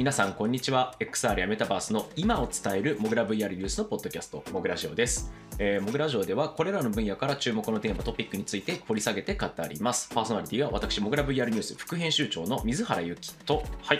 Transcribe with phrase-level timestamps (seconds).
[0.00, 0.94] はい、皆さん、こんにちは。
[0.98, 5.30] XR やメタバースの今を伝えるモグラ VR ニュースのポッドキャスト、モグラジオです。
[5.58, 10.08] えーモグラジオでは、これらの分野から注目のテーマ、トピックについて掘り下げて語ります。
[10.08, 13.98] パーソナリティは私、モグラ VR ニュース副編集長の水原由紀と、はい。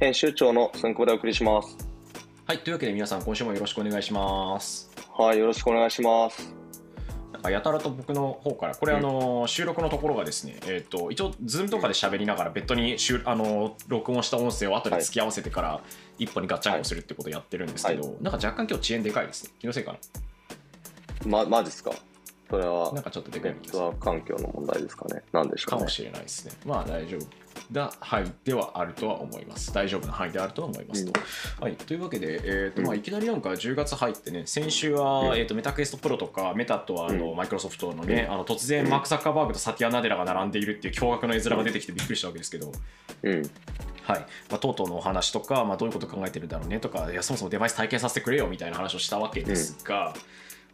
[0.00, 1.76] 編集長の寸久でお送りします。
[2.46, 4.90] はい、というわけで皆さん、今週もよろしくお願いします。
[5.16, 6.67] はい、よろしくお願いします。
[7.32, 15.80] なんかやたらと僕の方から、これ、あの収録のところがですね、えっ、と、一応、ズームとかで喋りながら、別途に収あの録音した音声を後で付き合わせてから、
[16.18, 19.50] 一歩にガッチャンコするってことをやってるんですけど、なんか若干今日遅延でかいですね。
[19.60, 19.98] 気のせいかな。
[21.26, 21.92] ま、マジっすか？
[22.50, 25.22] それはなん、かちょっとでかネッい環境の問題ですかね。
[25.32, 25.88] なんでしょうねかも。
[25.88, 26.52] しれないですね。
[26.64, 27.26] まあ大丈夫
[27.72, 29.72] な範囲ではあるとは思います。
[29.72, 31.20] 大丈夫な範囲であるとは思いますと。
[31.60, 42.72] はい、というわけで、えーとまあ、うんいきなりなんか10月入ってね、先週は、うんえー、とメタクエストプロとか、メタとあの、うんマイクロソフトのね、うんあの突然マーク・ザッカーバーグとサティア・ナデラが並んでいるっていう驚愕の絵面が出てきてびっくりしたわけですけど、
[43.22, 43.42] うん。
[44.02, 50.14] はいまあ、とうとうのお話とか、まあ、どういうこと考えてるんだろうねとかいやそもそもデバイス体験させてくれよみたいな話をしたわけですが、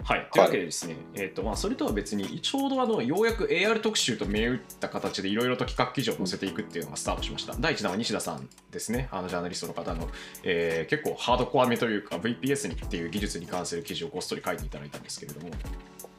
[0.03, 7.55] はい、というわけでですね、えーとまあ、それとは別にちょうどあのようやく AR 特集と銘打った形でいろいろと企画記事を載せていくっていうのがスタートしました。
[7.59, 9.09] 第1弾は西田さんですね。
[9.11, 10.09] あのジャーナリストの方の、
[10.43, 15.51] えー結構ハードコアめというか VPS にっていう技術に関する記事をごっそり書いていただいたんですけれども、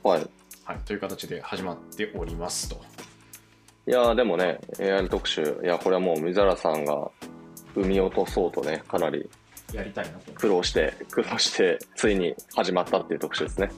[0.04, 0.28] はい。
[0.64, 2.82] はい、という形で始まっておりますと。
[3.88, 7.12] いやーでもね、AI 特集、いや、これはもう水原さんが
[7.76, 9.30] 生み落とそうとね、かなり
[9.76, 10.32] やりたいなと。
[10.34, 13.70] 苦労して、苦労して、ついに始まったっていう特集ですね。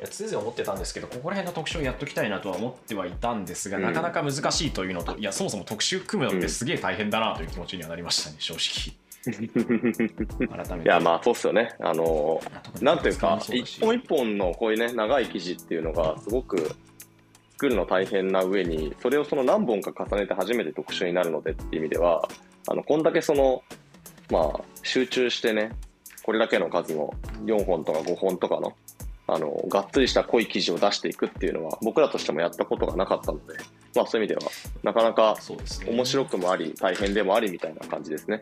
[0.00, 3.82] いや常々思ってたんですけどここら辺の特集をやっときたいなとは思ってはいたんですが、うん。
[3.82, 8.96] なかなか難しいというのといやそもそも特集組むのってすげえ大変だなという気持ちにはなりましたね正直。
[9.28, 10.88] 改めて。
[10.88, 11.74] いや、まあ、そうっすよね。
[11.80, 16.70] あのーなんていうか、一本一本のこういうね、長い記事っていうのが、すごく
[17.52, 22.26] 作るの大変な上に、それをその何本か重ねて初めて特集になるのでっていう意味では、
[22.68, 23.62] あの、こんだけその、
[24.30, 25.72] まあ、集中してね、
[26.22, 28.74] これだけの数の4本とか5本とかの、
[29.26, 33.54] あの、がっつりした濃い記事を出していくっていうのは、僕らとしてもやったことがなかったので、
[33.94, 34.52] まあそういう意味では、
[34.82, 35.36] なかなか
[35.86, 38.40] 面白くもあり、大変でもありみたいな感じですね。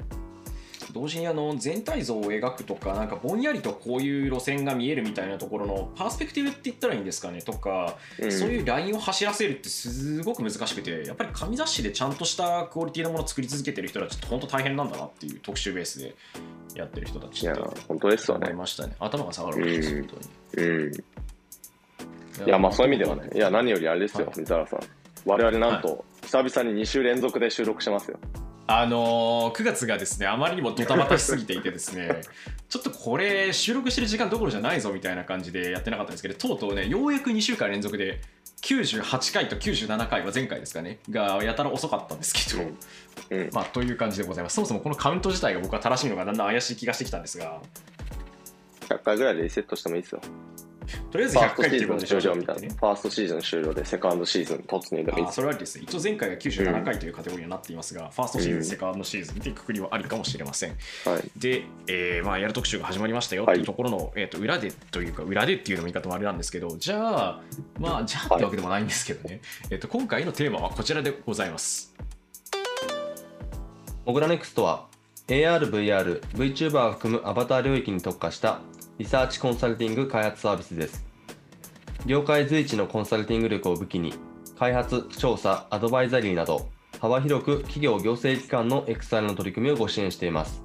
[0.97, 16.15] 同時にあの全体像を描くとかなんかぼんやりとこういう路線が見えるみたいなところのパースペクティブって言ったらいいんですかねとか、うんそういうラインを走らせるってすごく難しくてやっぱり紙雑誌でちゃんとしたクオリティのものを作り続けてる人たちって本当大変なんだなっていう特集ベースで
[16.75, 18.47] やってる人たちいやって、本当ですよね。
[18.47, 20.21] 思いましたね頭が下がるわけです本
[20.55, 20.93] 当にうん。
[22.47, 24.81] いや、まあそういう意味ではね、いや、何よりあれですよ、はい水原さん。
[25.25, 28.19] 我々なんと、久々に2週連続で収録してますよ。
[28.69, 32.23] あのー9月がですねあまりにもドタバタしすぎていてですね
[32.69, 38.21] ちょっとこれ収録してる時間どころじゃないぞみたいな感じでやってなかったんですけどとうとうねようやく2週間連続で
[38.63, 42.79] 98回と97回は前回ですかねがやたら遅かったんですけど、うん
[43.31, 43.51] うん。
[43.53, 47.61] まあという感じでございますそもそもこのカウント自体が僕は正しいのがだんだん怪しい気がしてきたんですが
[48.89, 50.21] 100回ぐらいでリセットしてもいいですよ。
[51.11, 52.63] とりあえず100ファーストシ回っていうことでーズン終了みたいな。
[52.63, 55.85] ねファーストシーズン終了で、セカンドシーズン突入でもそれはありですね。
[55.87, 60.71] 一応前回が97回というカテゴリーになっていますが、ファーストシーズン、セカンドシーズンっていうくくりはありかもしれません。
[60.71, 61.31] はい。
[61.37, 67.43] で、えーまあ、やる特集が始まりましたよっていうところの、えー、と裏でというか、裏でっていうのも言い方もあれなんですけど、じゃあ、
[67.79, 71.95] まあ、じゃあってわけでもないんですけどね、えー、と今回のテーマはこちらでございます。
[74.05, 74.87] モグラネクストは
[75.29, 78.61] AR、VR、VTuber を含むアバター領域に特化した
[78.99, 81.05] リサーチコンサルティング開発サービスです。
[82.07, 84.15] 業界随一のコンサルティング力を武器に、
[84.59, 90.63] 開発、調査、アドバイザリーなど、幅広く企業行政機関の XR の取り組みをご支援しています。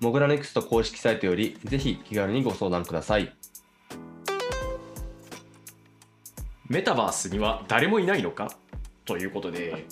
[0.00, 3.32] モグラネクスト公式サイトよりぜひ気軽にご相談ください。
[6.68, 8.50] メタバースには誰もいないのか？
[9.04, 9.86] ということで、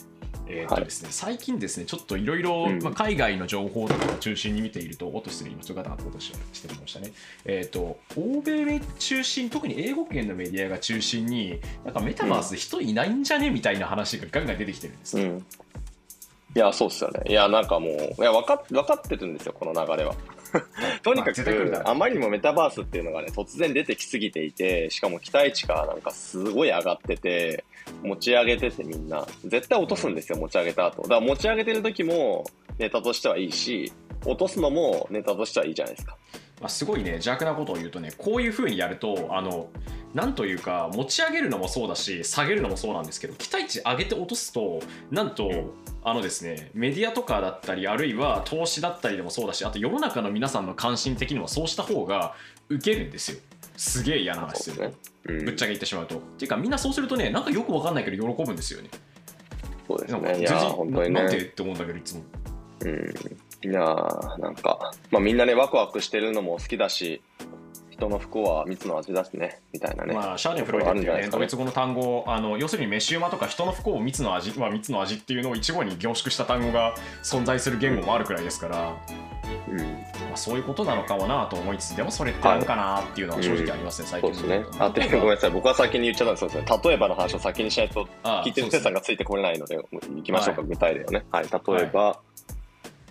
[0.47, 7.13] えーとはいですね、最近ですね、ちょっといろいろ海外の情報とかを中心に見ていると、おっと失礼、今ちょっとガタガタことししてみましたね。
[7.45, 15.23] えっ、と、欧米中心、特に英語圏のメディアが中心に、なんかメタバースで人いないんじゃねみたいな話がガンガン出てきてるんですね。
[15.25, 15.39] うん。
[15.39, 17.23] いや、そうっすよね。
[17.27, 20.15] いや、なんかもう、いや、分かっ分かってるんですよ、この流れは。
[21.03, 27.65] とにかまあ絶対来るだろく、あまりにもメタバースっていうのがね、突然出てきすぎていて、しかも期待値がなんかすごい上がってて、
[28.03, 31.03] 持ち上げててみんな、絶対落とすんですよ、持ち上げた後。
[31.03, 32.45] だから持ち上げてる時も
[32.79, 33.93] ネタとしてはいいし、
[34.25, 36.17] 落とすのもネタとしてはいいじゃないですか。
[36.61, 39.69] まあ、すごいね邪悪なことを言うとねこういうふうにやるとあの
[40.15, 44.81] なんというか持ち上げるのもそうだし下げるのもそうなんですけど期待値上げて落とすと
[45.11, 45.75] なんと、
[46.05, 52.35] あのですねメディアとかだったりあるいは投資だったりでもそうだしあと世の中の皆さんの関心的にもそうした方が
[52.69, 53.39] 受けるんですよ。
[53.77, 54.93] すげえ嫌な話するね。
[55.25, 55.45] うん。
[55.47, 56.19] ぶっちゃけ言ってしまうと。
[56.19, 58.91] っていうかみんなそうするとねなんかよくわかんないけど喜ぶんですよね。
[59.89, 61.43] そうですなんか全然本当にななんてね。
[61.43, 62.23] って思うんだけどいつも。
[62.85, 63.15] うん。
[63.65, 67.23] いやーなんか、まあみんなね、ワクワクしてるのも好きだし、
[67.91, 70.15] 人の不幸は蜜の味だしね、みたいなね。
[70.15, 78.97] まあ、シャーデンフロイデっていうね、ドイツ語の単語、あの要するに飯馬とか人の不幸を蜜の味、まあ、蜜の味っていうのを一語に凝縮した単語が存在する言語もあるくらいですから、ま
[79.71, 79.81] うん。
[80.35, 84.79] あ、そういうことなのかもなと思いつつ、でもそれってなんかなっていうのは正直ありますね、最近そうですね。
[84.79, 85.51] あ、で、ごめんなさい。
[85.51, 86.81] 僕は先に言っちゃったんですそうですね。
[86.85, 91.25] 例えばの話を先にしないと、あ聞いてる皆さんがついてこれないので、行きましょうか、はい具体例をね。
[91.31, 91.45] はい。
[91.45, 92.21] 例えば、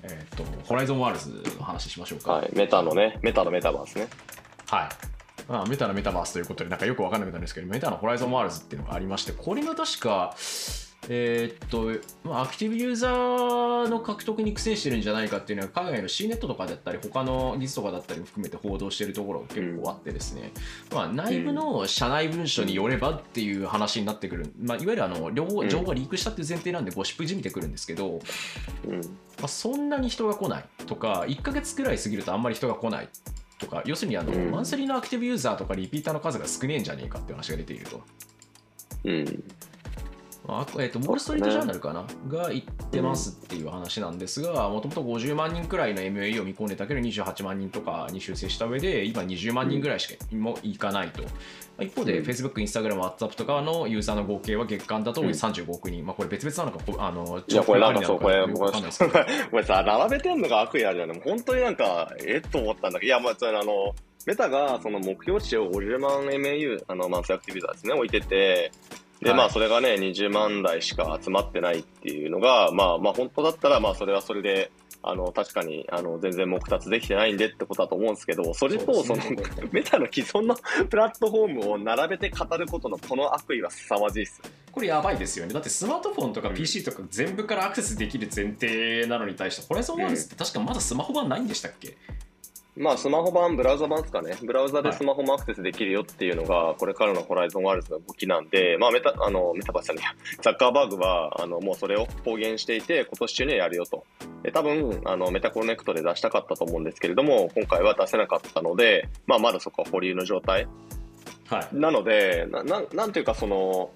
[0.03, 2.33] えっと、ホライゾンワールズの話しましょうか。
[2.33, 2.51] はい。
[2.53, 4.07] メタのね、メタのメタバースね。
[4.67, 4.89] はい。
[5.47, 10.35] まあ、メタのメタバースということで、なんかよくわかんなくなるんですけど、メタのホライゾンワールズっていうのがありまして、これが確か、
[11.09, 20.51] えーっと、まあ、アクティブユーザーの獲得に苦戦してるんじゃないかっていうのは、海外の C ネットとかだったり、他の技術とかだったりも含めて報道しているところが結構あってですね、
[20.93, 28.19] まあ、内部の社内文書によればっていう話になってくる、まあ、いわゆるあの両方うん情報がリークしたっていう前提なんで、ゴシップじみてくるんですけど、
[28.87, 29.01] うん。
[29.39, 33.09] まあ、そんなに人が来ないとか1ヶ月くらい過ぎるとあんまり人が来ない
[33.59, 38.01] とか要するにあの、うんマンスリーのアクティブユーザーとかリピーターの数が少ねえんじゃねえかっていう話が出ていると。
[39.05, 39.43] うん。
[40.45, 51.23] まあえっとウォール・ストリート・ジャーナルかな、が言ってますっていう話なんですが、もともと50万人くらいの MAE を見込んでたけど、28万人とかに修正した上で、今20万人ぐらいしかもいかないと。
[51.23, 51.29] ま
[51.79, 52.25] あ一方で、うん。
[52.25, 55.29] Facebook、Instagram、WhatsApp とかのユーザーの合計は月間だとうん。
[55.29, 58.71] 35億人、まあこれ別々なのか、こあのいや、これなんかそう、これ、こ
[59.57, 61.21] れさ、 並べてんのが悪意あるじゃん。
[61.21, 62.49] 本当になんか、えっ？
[62.49, 68.71] と思ったんだけど、いや、まあ、それあの、メタがその目標値を50万 MAU、あの、マンスアクティブユーザーですね、置いてて、
[69.23, 69.37] で、はい。
[69.39, 74.71] まあ、それがね、20万台しか集まってないっていうのが、まあ、まあ、本当だったら、まあ、それはそれで、
[75.05, 79.21] あの、確かに、あの、全然目達できてないんでってことだと思うんですけど、それと、その、
[79.71, 80.55] メタの既存の
[80.89, 84.41] プラットフォームを並べて語ることのこの悪意は凄まじいっす。
[84.71, 85.53] これやばいですよね。
[85.53, 86.55] だってスマートフォンとかうん。
[86.55, 90.35] PC とか全部からアクセスできる前提なのに対して、ホライゾンワールズって。
[90.35, 91.97] 確かまだスマホ版ないんでしたっけ、
[92.75, 94.35] まあ、スマホ版、ブラウザ版ですかね。
[94.43, 100.11] ブラウザでスマホもアクセスできるよっていうのが、これからのホライゾンワールズの動きなんで、まあ、メタ、あの、メタバースじゃねえや
[100.41, 104.05] ザッカーバーグは、あの、もうそれを公言していて、今年中にはやるよと。
[104.41, 110.67] で、多分、あの、メタコネクトで出したかったと思うんですけれども、今回は出せなかったので、まあ、まだそこは保留の状態。
[111.49, 111.75] はい。
[111.75, 113.91] なので、な、なんなんていうか、その、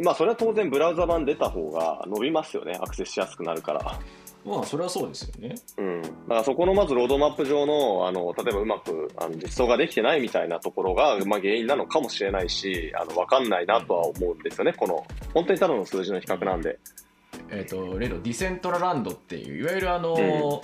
[0.00, 2.78] まあ、それは当然ブラウザ版出た方が伸びますよね。
[2.80, 3.98] アクセスしやすくなるから。
[4.44, 5.54] まあ、それはそうですよね。
[5.78, 16.78] うん、だからそこのまずロードマップ上のあの例えばうまくあの実装ができてないみたいなところが、まあ、原因なのかもしれないしあの分かんないなとは思うんですよね、この本当にただの数字の比較なんで。
[17.50, 20.62] えっ、と、例のディセントラランドっていう、いわゆるあの、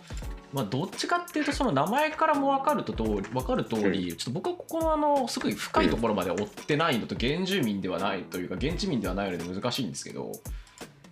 [0.53, 10.33] まあ、どっちかっていうとその名前からも分かると通り分かる通り、ちょっと僕はここのあのすごい深いところまで追ってないのと原住民ではないというか現地民ではないので難しいんですけど、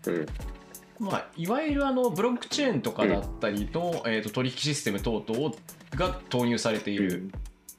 [0.06, 0.26] うん
[0.98, 5.54] まあ、いわゆるあのブロックチェーンとかだったりの、えー、と取引システム等々
[5.94, 7.30] が投入されている、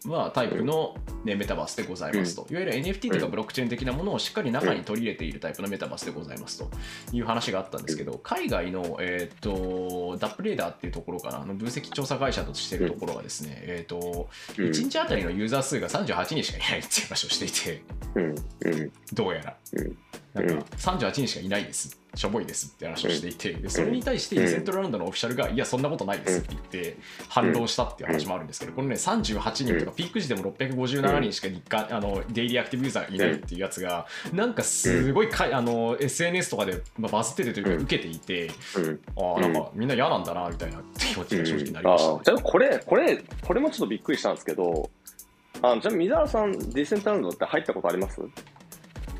[0.05, 6.69] まあ、タイプの、ね、メタバースでございますと、いわゆる NFT とかブロックチェーン的なものをしっかり中に取り入れているタイプのメタバースでございますと
[7.11, 14.65] いう話があったんですけど、海外の、えー、とダップレーダーっていうところかなあの分析調査会社としているところがですね、えー、とうん。
[14.65, 17.83] 1日あたりのユーザー数が38人しかいないっていう話をしていて
[18.15, 18.23] うん。
[18.25, 18.91] うん。
[19.13, 19.57] どうやら。
[19.73, 19.97] うん。
[20.33, 26.97] なんか38人しかいないです、しょぼいですって話をしていて、でそれに対してディセントラランドのオフィシャルが、いや、そんなことないですって言って、
[27.29, 38.99] 反論したっていう話もあるんですけど、このね、38人とか、ピーク時でも657人しか日間あのデイリーアクティブユーザーがいないっていうやつが、なんかすごいかいあの SNS とかでまあバズっててというか、受けていて、うん。
[39.17, 42.11] ああ、なんかみんな嫌なんだなみたいな気持ちが正直になりあました。
[42.13, 42.19] ね。
[42.19, 44.89] ーじゃあこれこれこれもちょっとびっくりしたんですけど
[45.61, 48.21] あのじゃあ水原さんディセントランドって入ったことあります？
[48.21, 48.23] い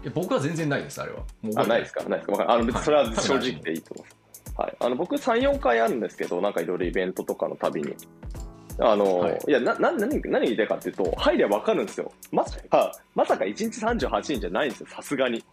[0.08, 1.20] や僕は全然ないです、あれは。
[1.56, 2.04] あないですか？
[2.04, 2.52] ないですか？
[2.52, 4.54] あの別にそれは正直でいいと思います。
[4.58, 7.94] はい、あの僕3、4回あるんですけど、なんかいろいろイベントとかのたびに。
[8.80, 12.12] あの、はいい、や、な、な、何、何言いたいかっていうと、入りゃわかるんですよ。
[12.32, 13.66] まさか、まさか1日
[14.08, 15.44] 38人じゃないんですよ、さすがに。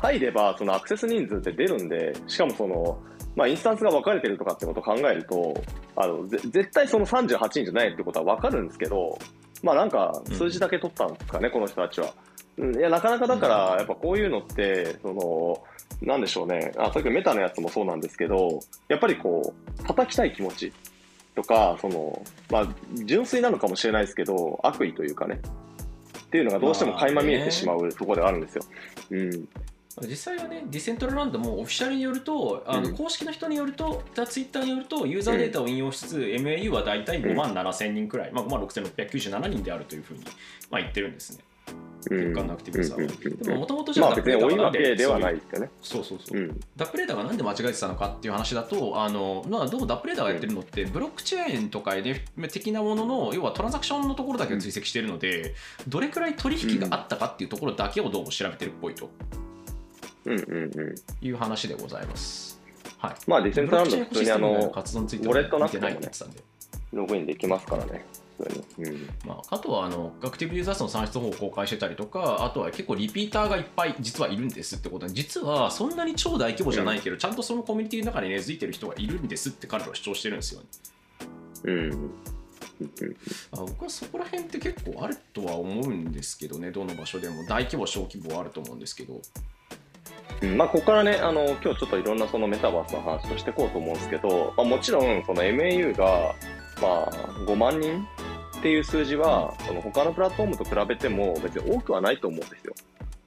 [0.00, 3.00] 入れば、そのアクセス人数って出るんで、しかもその、
[3.34, 5.54] まあ、インスタンスが分かれてるとかってことを考えると、
[5.96, 9.18] あの、ぜ絶対その38人じゃないってことは分かるんですけど、
[9.62, 12.14] まあなんか数字だけ取ったんですかね、この人たちは。
[12.58, 15.62] うんいや、なかなかだから、やっぱこういうのって、その、
[16.02, 16.72] なんでしょうね。
[16.76, 20.72] あ、さっきのメタのやつもそうなんですけど、やっぱりこう、叩きたい気持ち
[21.34, 22.68] とか、その、まあ、
[23.04, 25.40] 純粋なのかもしれないですけど、悪意というかね。
[26.20, 28.64] っていうのがどうしても垣間見えてしまうところではあるんですよ。
[29.10, 29.48] うん。
[30.06, 40.20] 実際はね、ディセントラランドもオフィシャルによると、あのうん公式の人によると、ツイッターによると、ユーザーデータを引用しつつ、MAU は大体5万7000人くらい、まあ、5万6697人であるというふうに、
[40.70, 41.44] まあ、言ってるんですね。
[42.06, 45.70] 空間のアクティブさでももともとじゃダプレーダーがなん分けではそうないいうですよね。
[45.82, 46.60] そうそうそう、うん。
[46.76, 55.54] ダプレーダーがなんで間違えてたのかっていう話だとあの、まあ、どうもダプレーダーがやってるのってブロックチェーンとかで的なものの要はトランザクションのところだけを追跡しているので、
[55.86, 59.10] どれくらい取引があったかっていうところだけをどうも調べてるっぽいと
[60.26, 60.94] うんうんうん。
[61.26, 62.60] いう話でございます。
[62.98, 65.88] はい、まあディセントランド普通にあの活動についてウォレットなくても。
[66.92, 68.04] ログインできますからね。
[68.78, 69.08] うん。
[69.26, 80.66] まあ、あとはあのアクティブユーザー数の算出方法を公開してたりとかあとは結構リピーターがいっぱい実はいるんですってことで実はそんなに超大規模じゃないけど、ちゃんとそのコミュニティの中に根付いてる人がいるんですって彼らは主張してるんですよね。
[81.64, 81.74] うん。
[81.74, 81.90] うん。
[81.90, 83.16] うん。
[83.52, 87.44] あ僕はそこら辺って結構あるとは思うんですけどねどの場所でも。
[87.44, 89.20] 大規模小規模はあると思うんですけど。
[90.42, 90.56] うん。
[90.56, 96.34] まあ、ここからね、あの、今日ちょっといろんなそのメタバースの話をしていこうと思うんですけど、まあ、もちろん、その MAU が、
[96.80, 97.10] まあ、
[97.46, 98.06] 5万人
[98.58, 102.74] っていう数字は、その他のプラットフォームと比べても別に多くはないと思うんですよ。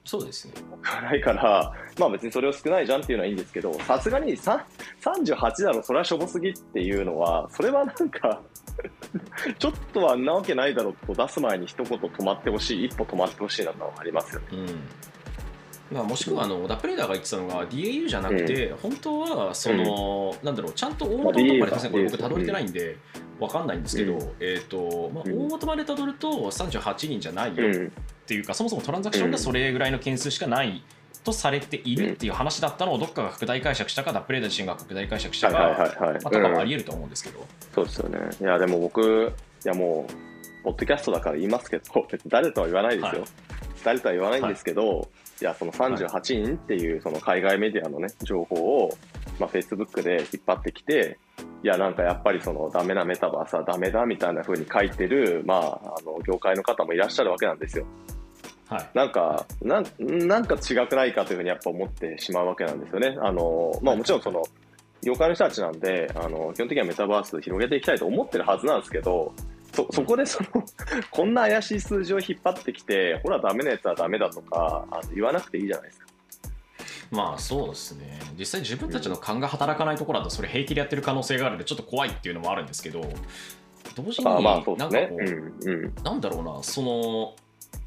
[0.03, 4.65] そうですね多くはないから、まあ別にそれを少ないじゃんっていうのはいいんですけど、さすがにさ
[5.01, 8.41] 38だろ、それはしょぼすぎっていうのは、それはなんか、
[9.57, 14.47] ちょっとはんなわけないだろうと出す前に一言止まってほしい、一歩止まってほしいなのはありますよね。
[14.51, 15.11] うん
[15.91, 21.25] まあ、もしくはあのダプレーダーが言ってたのが DAU じゃなくて、本当はその、なんだろうちゃんと大元
[21.57, 22.98] まで確かにこれ僕たどれてないんで
[23.39, 24.31] わかんないんですけど、うん。
[24.39, 27.91] えっ、と、まあ、うん大元までたどると38人じゃないよっうん。
[28.25, 30.83] ていうか、そもそもトランザクションがそれぐらいの件数しかない
[31.24, 36.24] とされているっていう話だったのをどっかが拡大解釈したかダプレーダー自身が拡大解釈したはいか、はいはいはい。
[36.24, 36.69] まあ、とかもあうん。
[36.69, 37.45] り得ると思うんですけど、
[37.75, 38.19] そうですよね。
[38.39, 39.33] いや、でも僕、
[39.65, 41.83] いやもう、ポッドキャストだから言いますけど、
[42.27, 43.21] 誰とは言わないですよ。
[43.21, 43.29] はい。
[43.83, 48.98] 誰とは言わないんですけど、い、や、その38人っていうその海外メディアのね、情報を、
[49.39, 51.17] まあ、Facebook で引っ張ってきて、
[51.63, 57.86] いや、なんかやっぱりそのダメなメタバースはダメだみたいな風に書いてる、まあ、あの、業界の方もいらっしゃるわけなんですよ。
[58.67, 63.17] はい、なんか、なんなんか違くないかというふうにやっぱ思ってしまうわけなんですよね。
[63.21, 64.43] あの、まあもちろんその、
[65.03, 69.33] 業界の人たちなんで、あの、基本的にはメタバース広げていきたいと思ってるはずなんですけど、
[69.73, 70.49] そ、そこで その、
[71.09, 76.07] こんな怪しい数字を引っ張ってきて、ほらダメなやつはダメだとか、あの言わなくていいじゃないですか。
[77.11, 83.01] まあそうですね実際自分たちの勘が働かないところだとそれ平気でやってる可能性があるんでちょっと怖いっていうのもあるんですけど
[83.95, 84.77] 同時になんかこ。
[84.79, 85.93] う、うん、うん。
[86.03, 87.35] なんだろうなその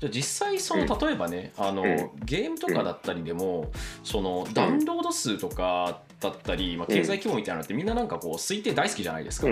[0.01, 3.71] じゃあ実際その例えばね、あのうんゲームとかだったりでも、
[4.03, 9.49] そのダウンロード数とかだったり、まあ、経済規模みたいなのってみんななんかこう推定大好きじゃないですか。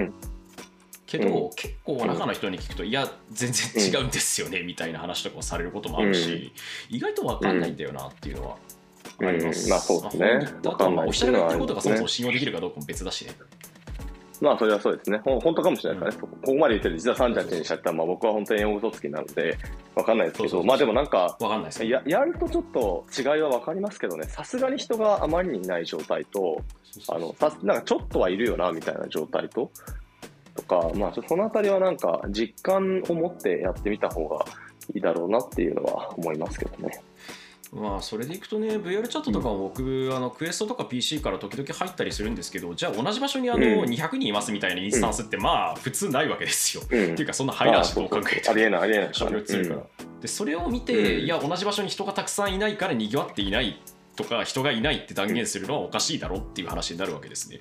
[1.18, 1.24] うん。
[1.24, 6.52] けど、うん結構中の人に聞くと、いや全然違うんですよね、みたいな話とかをされることもあるし、
[6.88, 8.56] 意外と分かんないんだよなっていうのは
[9.20, 9.64] あります。
[9.64, 9.70] うん。
[9.70, 10.26] まあそうですね。
[10.26, 13.32] まあ本人あとはまあ分かんないおっしゃるが言ってることがそもそも信用できるかどうかも別だしね。
[14.40, 15.20] まあそれはそうですね。
[15.24, 16.38] ほん本当かもしれないですからね。
[16.42, 19.56] ここまで言ってる実は38にしちゃったら、まあ僕は本当に英語嘘つきなので、
[19.94, 21.84] わかんないですけど、そうそうそうまあでもなんか、分かんないです。
[21.84, 26.60] よややるとちょっと違いは分かりますけどね、さすがに人があまりにいない状態と、
[27.08, 29.70] あのさなんかちょっとはいるよなみたいな状態と、
[30.54, 34.44] とか、まあ、そのあたりはなんか実感を持ってやってみた方が
[34.94, 37.02] いいだろうなっていうのは思いますけどね。
[37.72, 46.82] まあそれでいくとね VR チャットとかも僕、あのクエストとか PC から時々入ったりするんですけどじゃあ同じ場所にあのうん200人いますみたいなインスタンスってまあ普通ないわけですよ。
[46.88, 49.12] うんっていうかそんな入らんしどう考えてもありえない、ありえない。
[49.12, 49.30] から。
[50.20, 53.80] でそれを見て、うんいや同じ場所に人がたくさんいないからにぎわっていない
[54.16, 57.60] とか人がいないって断言するのはおかしいだろっていう話になるわけですね。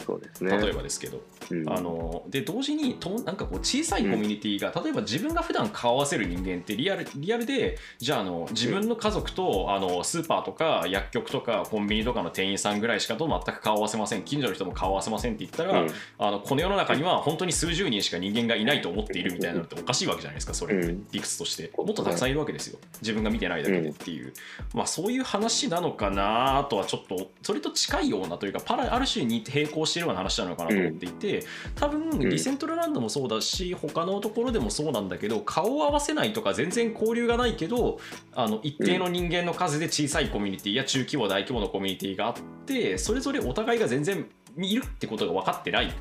[0.00, 0.56] そうですね。
[0.56, 1.20] 例えばですけど。
[1.50, 1.68] うん。
[1.68, 14.22] あので同時にとなんかこう小さいコミュニティが、例えば自分が普段顔合わせる人間ってリアルリアルでじゃああの自分の家族とあのスーパーとか薬局とかコンビニとかの店員さんぐらいしかと全く顔合わせません。
[14.22, 15.90] 近所の人も顔合わせませんって言ったら、うん。
[16.18, 20.94] あのこの世の中には本当に数十人しか人間がいないと思っているみたいなのっておかしいわけじゃないですかそれ。
[21.12, 21.70] 理屈として。
[21.76, 22.78] もっとたくさんいるわけですよ。
[23.00, 24.32] 自分が見てないだけでっていう、
[24.74, 32.36] まあそういう話なのかなとはちょっとそれと近いようなというかパラある種に並行しているような話なのかなと思っていて、多分ん。
[32.36, 37.98] リセントラランドもそうだし他のところでもそうなんだけど顔を合わせないとか全然交流がないけど
[38.34, 42.34] あの一定の人間の数で小さいコミュニティや中規模大規模のコミュニティがあっ
[42.66, 44.26] てそれぞれお互いが全然
[44.58, 45.92] いるってことが分かってない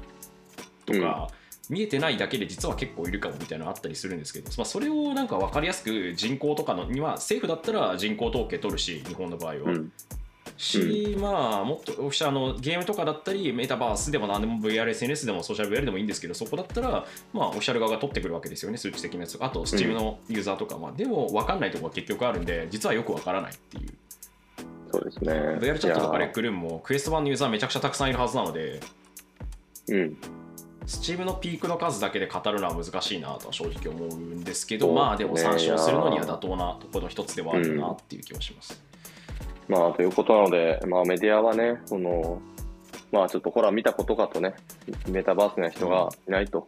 [0.85, 1.29] とか、
[1.69, 9.61] 見えてないだけで実は結構いるかもみたいなのあったりするんですけど、まあ、それをなんか分かりやすく人口とかのには政府だったら人口統計取るし日本の場合は。
[9.65, 9.91] うん
[10.57, 23.93] し、まあもっとオフィシャルのゲームとかだったりメタバースでも何でも VRSNS でもソーシャル VR でもいいんですけどそこだったらまあオフィシャル側が取ってくるわけですよね数値的なやつあと Steam のユーザーとか、まあ、でも分かんないところが結局あるんで実はよく分からないっていう
[24.91, 25.33] そうですね。
[25.33, 28.81] VR チャットとかレッいクルームもクエスト版のユーザーめちゃくちゃたくさんいるはずなので
[29.89, 30.17] やうん。
[30.85, 38.79] スチームのピークの数だけで語るのは難しいなとは正直思うんですけど、ねまあでも参照するのには妥当なところの一つではあるなっていう気はします。
[39.67, 42.41] まあ、ということなので、まあ、メディアはね、その、
[43.11, 44.55] まあ、ちょっとほら見たことかとね、
[45.07, 46.67] メタバースな人がいないと、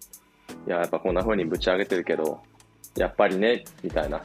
[0.68, 2.40] いや、やっぱこんな風にぶち上げてるけど、
[2.96, 4.24] やっぱりね、みたいな、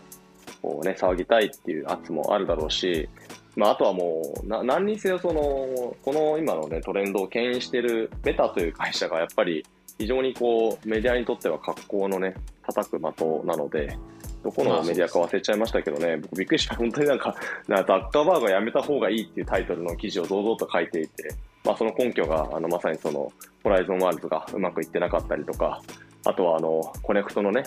[0.63, 3.09] こうね、騒ぎたいっていう圧もあるだろうし、
[3.55, 9.65] まあ、あとはもう、な何にせよ、その、この今のね、トレンドを牽引しているメタという会社が、やっぱり、
[9.99, 13.99] 非常にこう、メディアにとっては格好のね、叩く的なので、
[14.43, 16.77] どこのメディアか忘れちゃいましたけどね、僕びっくりした。
[16.77, 17.35] 本当になんか、
[17.69, 21.35] なんかザッカーバーグが辞めた方がいいっていうタイトルの記事を堂々と書いていて、
[21.65, 23.33] まあその根拠が、あの、まさにその、
[23.63, 25.81] ホライゾンワールドがうまくいってなかったりとか、
[26.25, 27.65] あとはあの、コネクトのね、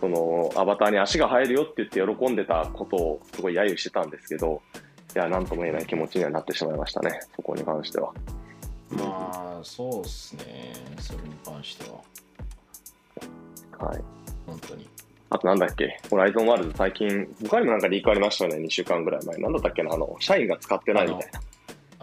[0.00, 4.62] その、アバターに足が生えるよって言って喜んでたことをすごい揶揄してたんですけど、
[5.14, 8.12] いや、なんとも言えない気持ちにはなってしまいましたね、そこに関しては。
[8.90, 11.98] まあそうですね、それに関しては、
[13.86, 14.04] はい。
[14.46, 14.88] 本当に。
[15.34, 19.38] あとなんだっけ、ホライゾンワールド最近、他にもなんかリークありましたよね、2週間ぐらい前。
[19.38, 21.40] なんだったっけな、あの、社員が使ってないみたいな。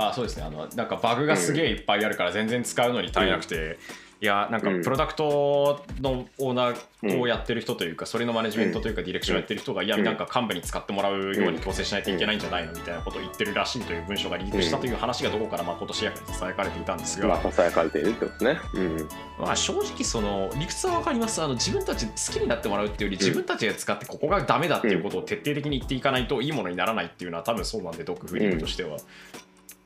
[0.08, 0.44] あそうですね。
[0.44, 3.78] あのなんかバグがすげえいっぱいあるから全然使うのに足りなくて、
[4.22, 4.84] いやなんかうん。
[4.84, 10.04] プロダクトのオーナーをやってる人というか、それのマネジメントというかディレクションをやってる人が、いやうん。
[10.04, 18.60] なんか幹部に使ってもらうように強制しないといけないんじゃないのみたいなことを言ってるらしいという文章がリークしたという話がどこからまあ今年やかにささやかれていたんですが、まあ、ささやかれているってことですね。
[18.74, 19.10] うん。
[19.40, 21.42] まあ、正直その理屈は分かります。
[21.42, 28.98] あの自分たち好きになってもらうっていうより自分たちが使ってここがダメだっていうことを徹底的に言っていかないといいものにならないっていうのは多分そうなんでドッグフーディングとしては、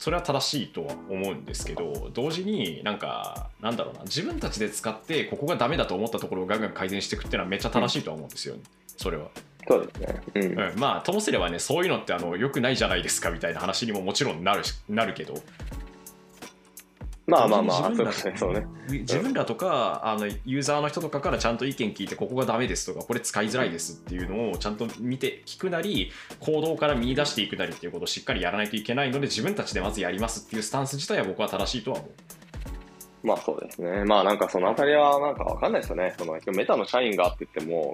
[0.03, 8.63] それは正しいとは思うんですけど同時になんかなんだろうな自分たちで使ってここがダメだと思ったところをガンガン改善していくっていうのはめっちゃ正しいとは思うんですよね、
[8.97, 9.29] それは、
[9.65, 10.21] そうですね。
[10.35, 10.59] うん。
[10.59, 15.35] うん、まあともすればねそういうのってあの良くないじゃないですかみたいな話にももちろんなるしなるけど
[17.25, 18.65] まあまあまあ、自分らそうですね、そうね。
[18.89, 32.11] 自分らとかあのユーザーの人とかからちゃんと意見聞いてここがダメですとかこれ使いづらいですっていうのをちゃんと見て聞くなり行動から見出していくなりっていうことをしっかりやらないといけないので自分たちでまずやりますっていうスタンス自体は僕は正しいとは思う。
[33.23, 34.03] まあそうですね。
[34.03, 36.13] まあなんかそのあたりはなんかわかんないですよね。
[36.17, 37.93] そのメタの社員がって言っても、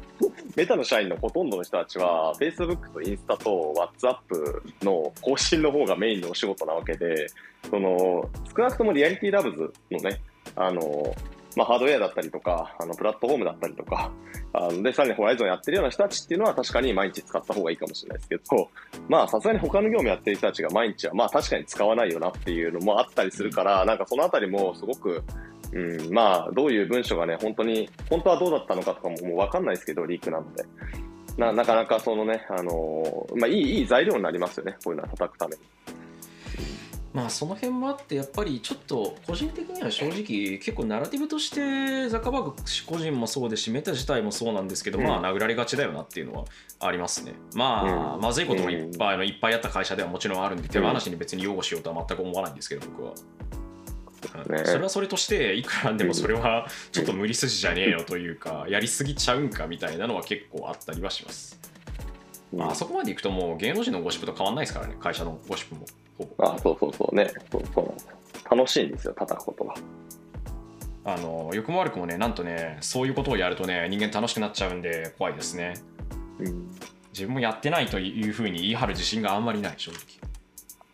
[0.56, 7.26] メタの社員のほとんどの人たちは、Facebook とインスタと WhatsApp の更新の方がメインのお仕事なわけで、
[7.68, 10.22] その、少なくともリアリティラブズのね、
[10.56, 11.14] あの、
[11.56, 14.10] まあ、ハードウェアだったりとか、あの、プラットフォームだったりとか、
[14.52, 18.68] あので、さらにホライゾンやってるような人たちっていうのは確かに毎日使った方がいいかもしれないですけど、
[19.08, 25.22] まあ、さすがに他の業務やってる人たちが毎日は、まあ、確かに使わないよなっていうのもあったりするから、なんかそのあたりもすごく、
[25.72, 30.64] うん、まあ、どういう文章がね、本当に、本当はどうだったのかとかももうわかんないですけど、リークなので。
[31.36, 35.62] な、なかなかそのね、あのーまあ、いい、いい材料になりますよね、こういうのは叩くために。
[37.12, 42.54] まあその辺もあってやっぱりちょっと個人的には正直結構ナラティブとしてザッカーバーグ
[42.86, 45.04] 個人もそうですしメタ自体もそうなんですけど、うん。
[45.06, 46.44] まあ殴られがちだよなっていうのは
[46.78, 47.34] ありますね。
[47.54, 47.80] ま
[48.12, 48.20] あ、うん。
[48.20, 53.12] まずいこともいっぱい,、いっぱいあった会社ではもちろんあるんで手放しに別に擁護しようとは全く思わないんですけど僕は。
[54.64, 61.58] それはそれとしていくらでもそれはちょっと無理筋じゃねえよというかやりすぎちゃうんかみたいなのは結構あったりはします、
[62.54, 65.86] まああそこまでいくともう芸能人のゴシップと変わんないですからね会社のゴシップも
[66.38, 67.30] あ、そうそうそうね。
[67.50, 68.10] そうそうなんですよ。
[68.50, 69.74] 楽しいんですよ、叩くことが。
[71.04, 75.74] あの良くも悪くもねなんとねそういうことをやるとね人間楽しくなっちゃうんで怖いですね
[76.38, 76.70] うん。
[77.12, 80.00] 自分もやってないというふうに言い張る自信があんまりない正直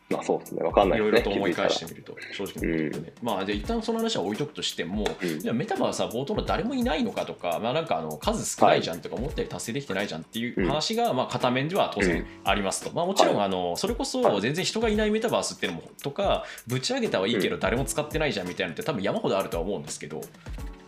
[0.09, 1.19] まあそうですね、わかんないいですね。
[1.19, 5.41] ろいろと思い返してみると正直なことね、まあで一旦その話は置いとくとしても、うん。
[5.41, 20.21] じゃあメタバースは冒頭の誰もいないのかとか、まあ、なんかあの数少ないじゃんとか思ったより達成できてないじゃんっていう話がまあ片面では当然ありますと、まあ、もちろんあのそれこそ全然人がいないメタバースっていうのもとかぶち上げたはいいけど誰も使ってないじゃんみたいなのって多分山ほどあるとは思うんですけど。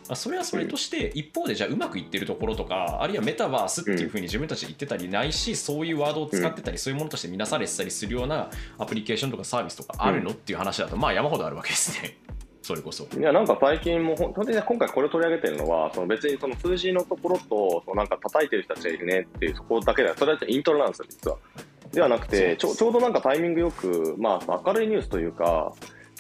[0.09, 12.17] まあそれはそれとして一方でじゃあうまくいってるところとかあるいはメタバースっていうふうに自分たちで言ってたりないしそういうワードを使ってたりそういうものとして見なされてたりするようなアプリケーションとかサービスとかあるのっていう話だとまあ山ほどあるわけですね。
[12.63, 13.07] それこそ。
[13.19, 21.39] いや、なんか最近も、本当にね、今回これを取り上げてるのは、その別にその数字のところと、そのなんか叩いてる人たちがいるねっていう、そこだけでは、それはイントロなんですよ、実は。
[21.93, 25.73] ではなくて、ちょちょうどなんかタイミングよく、まあ、明るいニュースというか、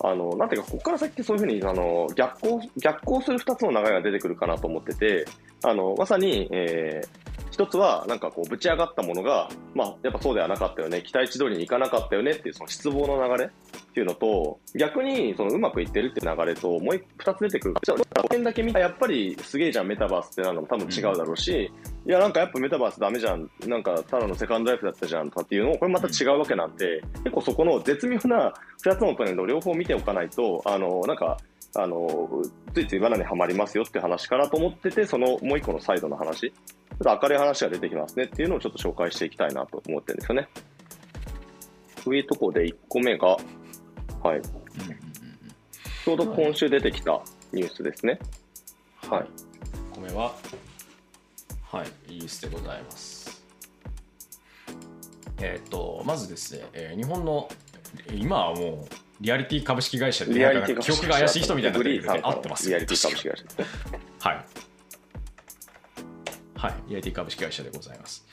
[0.04, 5.24] あの、なんていうか、ここから先ってそういうふうに、あの、逆行、逆行する二つの流れが出てくるかなと思ってて、
[5.64, 13.50] あの、まさに、えー一つは、なんかこう、ぶち上がったものが、まあ、やっぱそうではなかったよね、期待値通りにいかなかったよねっていう、その失望の流れっ
[13.92, 17.74] ていうのと、逆に、そのうまくいってるって流れと、もう一二つ出てくる。
[17.82, 21.70] じゃあ、これだけ見たら、やっぱりすげえじゃん、メタバースってなるのも多分違うだろうし、
[22.06, 31.38] いや、なんかやっぱメタバースダメじゃん、なんかただのセカンドライフだったじゃんとかっていうのを、これまた違うわけなんで、結構そこの絶妙な二つのトレンドを両方見ておかないと、あの、なんか、
[31.74, 32.42] あの、
[32.74, 40.48] ついつい罠にはまりますよって話からと思ってて、そのもう一個のサイドの話、ちょっと明るい話が出てきますねっていうのをちょっと紹介していきたいなと思ってるんですよね。
[42.04, 43.36] というところで1個目が、
[44.22, 44.42] はい。
[46.04, 47.20] ちょうど今週出てきた
[47.52, 48.18] ニュースですね。
[49.08, 49.48] はい。
[49.98, 50.32] 米は
[51.62, 53.42] はいイースでございます
[55.40, 57.48] えっ、とまずですね、えー日本の
[58.12, 62.68] 今はもうリアリティ株式会社でリアリティなんか記憶が怪しい人みたいになグリーンさん合ってます。
[62.68, 64.28] リアリティ株確式会社。
[64.28, 64.44] はい。
[66.56, 66.74] はい。
[66.88, 68.24] リアリティ株式会社でございます。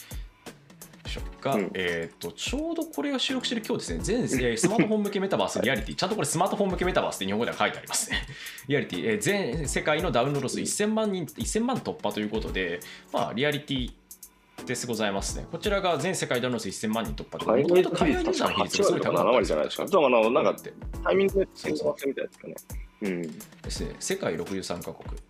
[1.53, 1.71] うん。
[1.75, 4.27] えっ、とちょうどこれを収録してる今日ですね。
[4.27, 5.95] 全えースマートフォン向けメタバースリアリティ。
[5.95, 8.21] ちゃんとこれスマートフォン向けメタバースって日本語では書いてありますね。
[8.67, 12.79] リアリティ、えー全世界のダウンロード数1000万人1000万突破ということで
[13.11, 13.91] まあリアリティ
[14.65, 15.45] ですございますね。
[15.51, 19.83] こちらが全世界ダウンロード数1000万人突破と海もともと外海外ユーザーの比率がすごい高かった7割じゃないですか。
[19.83, 20.73] あの、なんかって
[21.03, 22.55] タイミングでそうそうみたいですかね。
[23.01, 23.21] うん。
[23.21, 25.21] ですね、世界63カ国。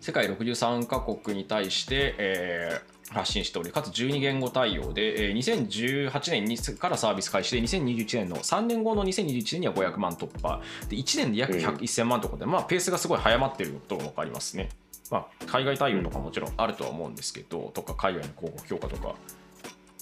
[0.00, 14.70] 世界63カ国に対して、えー発信しており、かつ12言語対応で、えー2018年にからサービス開始で、2021年の3年後の2021年には500万突破、で1年で約100うん1000万とかで、まあ、ペースがすごい早まっていることが分かりますね。
[15.10, 19.14] まあ、海外対応とかもちろんあるとは思うんですけど、とか海外の広告強化とか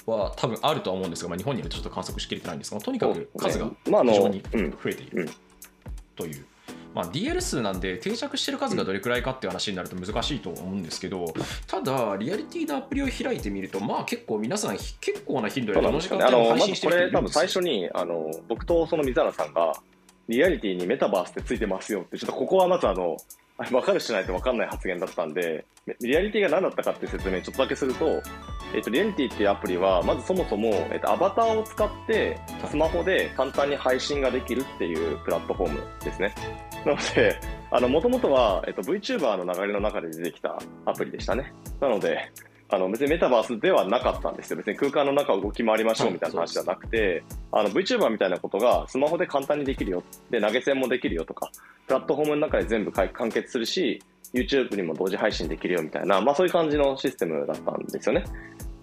[0.07, 4.71] は多分あるとは思うんですが、まあ、日本にいるとちょっと観測しきれてないんですが、とにかく数が非常にうん。
[4.71, 5.31] 増えているうん。
[6.15, 6.45] という、
[6.95, 11.33] まあ、DL 数なんで定着してる数がどれくらいかっていう話になると難しいと思うんですけど
[11.67, 17.41] ただリアリティのアプリを開いてみるとまあ結構皆さん結構な頻度でそうなんどの時間帯も配信してずこれ多分る人いるんですよ。
[17.41, 19.73] 最初に、あの、僕とその水原さんが、
[20.29, 25.65] リアリティにメタバースってついてますよって、ちょっとここはまずあの、あ 分かるしないと分かんない発言だったんで、
[26.01, 28.23] リアリティが何だったかっていう説明ちょっとだけすると、
[28.75, 36.35] えっと、リアリティっていうアプリは、まずそもそも、えっと、アバターを使って、スマホで簡単に配信ができるっていうプラットフォームですね。
[36.85, 37.39] なので、
[37.71, 41.53] あの、もともとは、えっと、VTuber の流れの中で出てきたアプリでしたね。
[41.81, 42.31] なので、
[42.73, 44.57] あの、別にメタバースではなかったんですよ。
[44.57, 50.03] 別に空間の中を動き回りましょうみたいな話じゃなくて、あの、VTuber みたいなことがスマホで簡単にできるよ。
[50.31, 51.53] で、投げ銭もできるよとか、
[51.87, 58.25] プラットフォームの中で全部完結するし、YouTube にも同時配信できるよみたいな、まあそういう感じのシステムだったんですよね。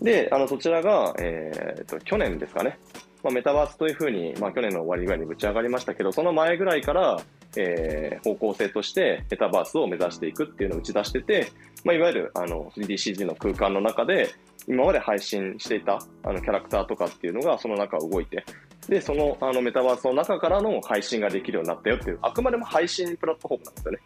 [0.04, 2.78] で、あの、そちらが、えーっと、去年ですかね。
[3.24, 7.22] まあ、メタバースというふうに、まあ、去年の終わりぐらいにぶち上がりましたけど、その前ぐらいから、
[7.58, 11.52] えー方向性としてメタバースを目指していくっていうのを打ち出してて、
[11.84, 14.36] まあ、いわゆるあの 3DCG の空間の中で、
[14.68, 18.46] 今まで配信していたあのキャラクターとかっていうのがその中動いて、
[18.88, 24.00] で、そのあのメタバースの中からの配信ができるようになったよっていう、あくまでも配信プラットフォームなんですよね。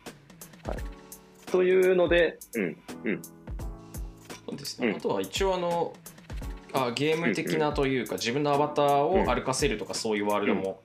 [0.67, 0.78] はい。
[1.52, 3.21] というので、うん、うん。
[4.45, 5.93] そうですねうんあとは一応あの
[6.74, 10.82] あゲーム的なというか、自分のアバターを歩かせるとかそういうワールドも、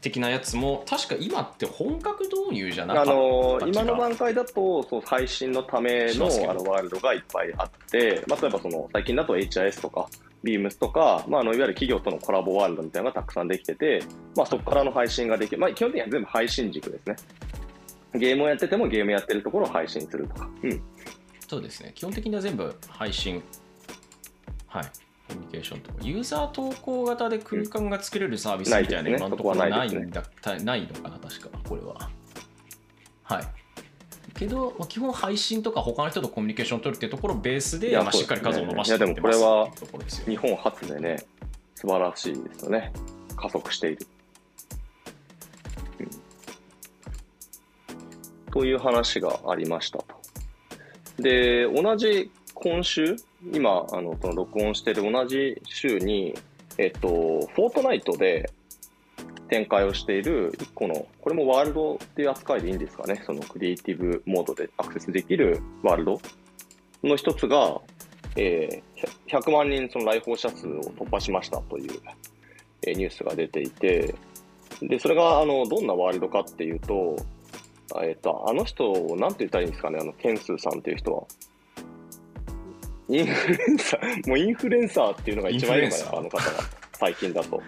[0.00, 3.12] 的なやつも確か今って本格導入じゃなかあった？
[3.12, 10.08] の気が今の段階だとそう配信のためのあのワールドがいっぱいあって、まあ、例えばその最近だと HIS とか
[10.44, 14.02] Beams とか、まあ、あのいわゆる企業とのコラボワールドみたいなのがたくさんできてて、
[14.36, 17.16] まあ、そこからの配信ができる、まあ、基本的には全部配信軸ですね。
[18.14, 20.48] ゲームをやっててもゲームやってるところを配信するとか。
[20.62, 20.82] うん。
[21.48, 21.92] そうですね。
[21.94, 23.42] 基本的には全部配信。
[24.68, 24.84] はい
[25.28, 31.58] コミュニケーションとかユーザー投稿型で空間が作れるサービスみたいな今のところなないだたないのかな確か。
[31.68, 32.10] これは。
[33.24, 33.44] はい。
[34.34, 41.16] けど、まあ、基本配信とか他の人とコミュニケーションを取るっていうところをベースでいやまあ、しっかり数を伸ばしていやでもこれはっていうところですよ日本初でね、
[41.74, 42.92] 素晴らしいですよね。
[43.36, 44.06] 加速している。
[46.00, 46.10] うん。
[48.52, 50.04] という話がありましたと。
[51.18, 53.16] で、同じ今週、
[53.52, 56.34] 今、あの、この録音している同じ週に、
[56.78, 58.50] えっと、フォートナイトで
[59.48, 63.22] 展開をしている一個の、これもワールドっていう扱いでいいんですかね。
[63.24, 66.20] そのクリエイティブモードでアクセスできるワールド
[67.04, 67.80] の一つが、
[68.36, 68.82] えー
[69.28, 72.00] 100万人その来訪者数を突破しましたという、
[72.86, 74.14] えーニュースが出ていて、
[74.82, 77.16] で、それが、あの、どんなワールドかっていうと、
[77.94, 81.24] あえっ、と、あの人を、なんて言ったらいいんですかね、あの、ケンスーさんっていう人は。
[83.08, 86.42] インフルエンサー、 もうインフルエンサーっていうのが一番いいのかな、あの方が、
[86.98, 87.62] 最近だと。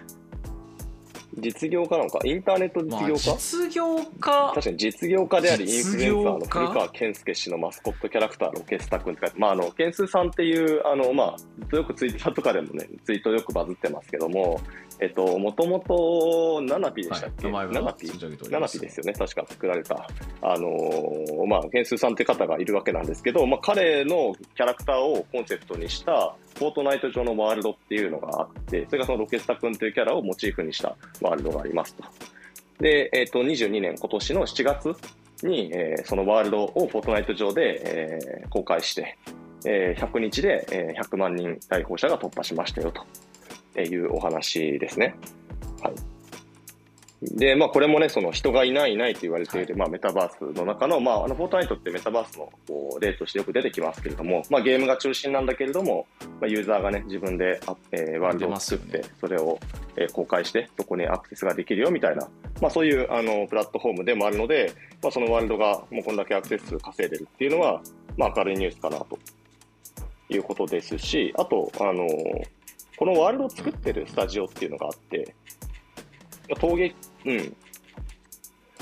[1.40, 4.52] 実業家なのか、インターネット実まあ、業家、実業家。
[4.54, 14.60] 確かに実業家であり、インフルエンサーの古川健介氏のマスコットキャラクターのケスタ君って書いて、まあ、あの、ケンスーさんっていう、あの、まあ、ずっとよくツイッターとかでもね、ツイートよくバズってますけども、
[15.00, 17.80] えっと、もともと、ナナピでしたっけ、はい名前はナ
[18.60, 20.08] ナピですよね、確か作られた。
[20.42, 32.04] あのーまあ、ケンスーさんって方がいるわけなんですけど、まあ、彼のキャラクターをコンセプトにした、フォートナイト上のワールドっていうのがあって、それがそのロケスタ君というキャラをモチーフにしたワールドがありますと。
[32.80, 34.94] で、えっ、と、22年、今年の7月
[35.42, 39.16] に、えーそのワールドをフォートナイト上で、えー公開して、
[39.64, 43.04] えー100日で、えー100万人来訪者が突破しましたよと
[43.84, 45.14] いうお話ですね。
[45.82, 45.94] はい。
[47.20, 56.06] で、まあ、これもね、その人がいないいないと言われている、まあ、メタバースの中の、まあ、あの、フォートナイトってメタバースのこう例としてよく出てきますけれども、まあ、ゲームが中心なんだけれども、
[56.40, 59.58] まあ、ユーザーがね、自分で、あえーワールドを作って、それを、
[59.96, 62.28] えー公開して、そこにアクセスができるよみたいな、
[62.60, 67.82] まあ、そういう、あの、プラットフォームでもあるので、まあ、そのワールドがもうこんだけアクセス数稼いでるっていうのは、
[68.16, 69.18] まあ、明るいニュースかなと
[70.28, 72.06] いうことですし、あと、あの、
[72.98, 75.34] このワールドを作ってるスタジオっていうのがあって、
[76.60, 77.56] 陶芸、うん。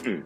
[0.04, 0.24] うん。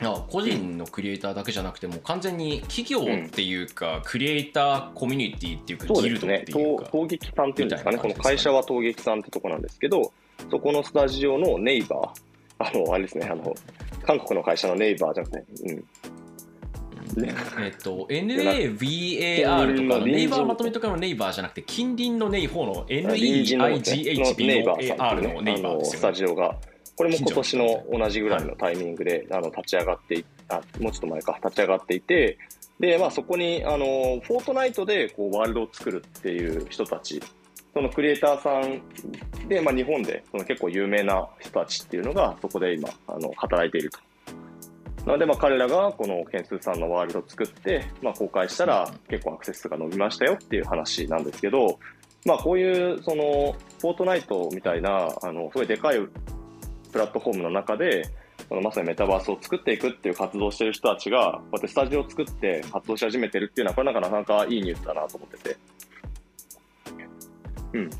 [0.00, 6.44] あ個人のクリエイターだけじゃなくてもう完全に企業っていうか、クリエイターコミュニティっていうかそうギルドっですね。
[6.46, 7.96] ていうか陶陶芸さんっていうんですかね。
[7.96, 10.12] ねこの会社は陶芸さんってとこなんですけど、
[10.50, 13.54] そこのスタジオのネイバー、あの、あれですね、あの、
[14.06, 15.84] 韓国の会社のネイバーじゃなくて、うん。
[17.18, 17.34] ね。
[17.60, 26.00] えっと NAVAR とかのネイバーまとめとかのネイバーじゃなくて近隣のネイ方の隣人のネイバーですよね。
[26.00, 26.56] タジオが、
[26.96, 32.38] これも今年の同じぐらいのタイミングで、あの、立ち上がってい、あ、もうちょっと前か、立ち上がっていて、
[32.80, 37.22] で、まあそこに、あの、フォートナイトで、こう、ワールドを作るっていう人たち、
[37.74, 44.00] そのクリエイターさんで、まあ日本で、その結構有名な人たちっていうのが、そこで今、あの、働いていると。
[45.08, 51.78] なので、まあ彼らがこのケンスーさんのワールドを作って、まあ公開したら結構アクセス数が伸びましたよっていう話なんですけど、
[52.26, 55.98] まあこういう、その、フォートナイトみたいな、あの、すごいでかい
[56.92, 58.04] プラットフォームの中で、
[58.50, 65.56] そのまさにメタバースを作っていくっていう活動をしてる人たちが、こうやってスタジオを作って活動し始めてるっていうのは、これなんかなかなかいいニュースだなと思ってて。
[67.72, 67.90] うん。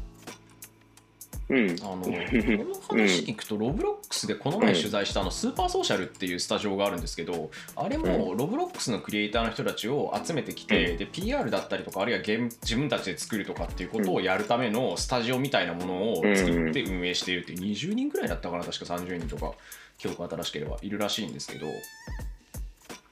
[1.51, 1.77] うん。
[1.83, 19.55] あの この話聞くと、ロブロックスでこの前取材したあのスーパーソーシャルっていうスタジオがあるんですけど、あれもロブロックスのクリエイターの人たちを集めてきて、で PR だったりとか、あるいはゲーム自分たちで作るとかっていうことをやるためのスタジオみたいなものを作って運営しているっていう、20人ぐらいだったかな、確か30人とか、
[19.99, 21.67] 記憶が新しければいるらしいんですけど、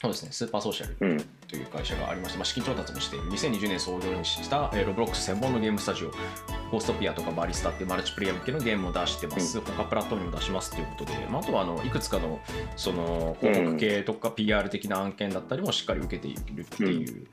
[0.03, 0.97] そうですね、スーパーソーシャル。
[1.01, 1.25] うん。
[1.49, 6.11] という会社がありまして、まあ、資金調達もしている2020年創業にした、えーロブロックス専門のゲームスタジオ
[6.71, 12.41] ゴーストピアとかバリスタっていうマルチプレイヤー向けのゲームを出してます、他プラットフォームにも出しますということで、まあ、あとはあのいくつかの
[12.77, 17.27] その広告系とか PR 的な案件だったりもしっかり受けているっていううん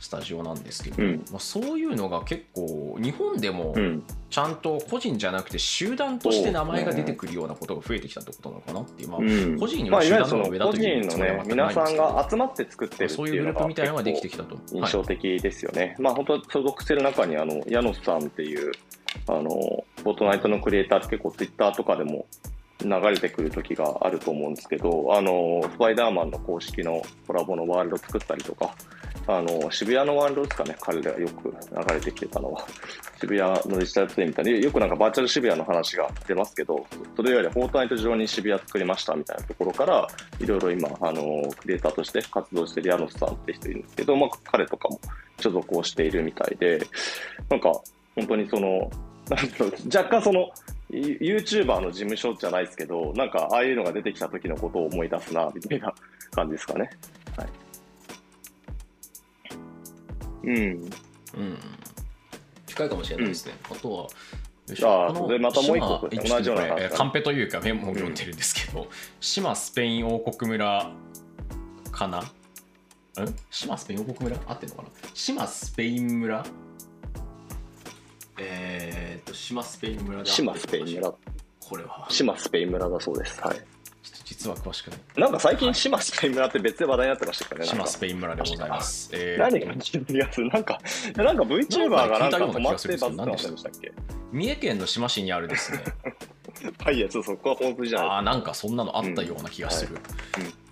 [0.00, 4.02] スタジオなんですけど、うんまあ、そういうのが結構日本でもうん。
[4.34, 14.56] ちゃんと個人じゃなくて集団として名前が出てくるようなことが増えてきたってことなのかなっていう、まあうん個人にまあ、いよる集団わゆるその上だという人のねつもりは、全くない皆さんんですけどが集まって作ってるってそういうグループみたいなのができて結きたと。
[14.56, 15.94] 構印象的ですよね。
[16.00, 18.72] まあ本当所属してる中にあの、ヤノスさんっていう、
[19.28, 22.26] あの、フォートナイトのクリエイターって結構ツイッターとかでも
[22.82, 28.74] 流れてくる時があると思うんですけど、あの、スパイダーマンの公式のコラボのワールド作ったりとか、
[29.26, 32.66] あの、渋谷のワールドですかね、彼らがよく流れてきてたのは。
[33.20, 36.84] 渋谷のデジタルツインみたいな、よくなんかバーチャル渋谷の話が出ますけど、
[37.16, 40.06] それよりフォートナイト上に渋谷作りましたみたいなところから、
[40.40, 45.00] いろいろ今、あの、クリエイターとして活動してるヤノスさんって人いるんですけど、まあ、彼とかも
[45.40, 46.86] 所属をしているみたいで、
[47.48, 47.72] なんか、
[48.14, 48.90] 本当にその、
[49.94, 50.50] 若干その、
[50.90, 55.94] YouTuber の事務所じゃないですけど、なんか、ああいうのが出てきた時のことを思い出すな、みたいな
[56.32, 56.90] 感じですかね。
[57.36, 57.63] はい。
[60.46, 60.56] うん。
[60.56, 61.58] うん、
[62.66, 63.54] 近いかもしれないですね。
[63.70, 64.08] あとは、よ
[64.72, 68.88] いしあーょこのでまたもう一個島同じようなカンペというかメモを読んでるんですけど、
[69.20, 70.92] 島スペイン王国村
[71.90, 72.18] かな？
[72.20, 72.24] ん？
[73.50, 74.88] 島スペイン王国村合ってるのかな？
[75.12, 76.44] 島スペイン村？
[78.38, 81.12] えー、っと、島スペイン村で島スペイン村。
[81.68, 83.40] これは、島スペイン村だそうです。
[83.40, 83.56] はい。
[84.08, 85.00] っと実は詳しくない。
[85.16, 87.66] なんか最近島スペイン村って別で話題になってましたからね。
[87.66, 89.10] 島スペイン村でございます。
[89.12, 89.38] えー。
[89.38, 90.80] 何が気がするなんか、
[91.16, 93.92] なんか VTuber がなんか止まってバズってませんでしたっけ？
[94.32, 95.84] 三重県の島市にあるですね、
[96.82, 99.96] はい、いや、ちょっとそこは本当じゃないああなんかそんなのあったような気がする、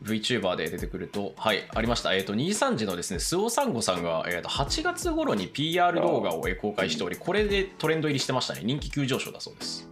[0.03, 2.13] VTuber で出てくるとはいありました。
[2.13, 8.63] えっ、と23時のですねスオサンゴさんが、えー、と8月頃に PR 動画をえー公開しておりこれでトレンド入りしてましたね。
[8.65, 9.89] 人気急上昇だそうです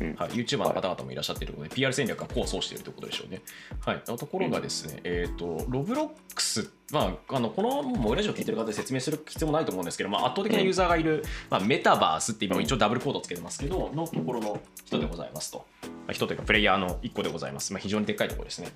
[0.00, 3.42] うんはい、YouTuber の方々もいらっしゃっているので、PR 戦略が構想しているということでしょうね。
[3.84, 15.66] はい、ところがですね、えっ、と、ロブロックス、まあ、あのこのもうラジオ聞いてる方で説明する必要もないと思うんですけど、まあ、圧倒的なユーザーがいる、まあ、メタバースって今一応ダブルコードつけてますけど、のところの人でございますと。
[15.82, 17.72] まあ、人というかプレイヤーの1個でございます。
[17.72, 18.72] まあ、非常にでっかいところですね。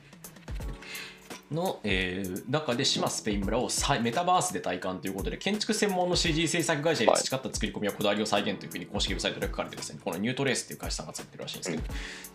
[1.55, 10.01] の、えー中で島スペイン村をさメタバースで体感ということで建築専門の CG 制作会社に培った作り込みやこだわりを再現というふうに公式ウェブサイトで書かれてですね。
[10.05, 11.83] このニュートレースっていう会社さんが作ってるらしいんですけど。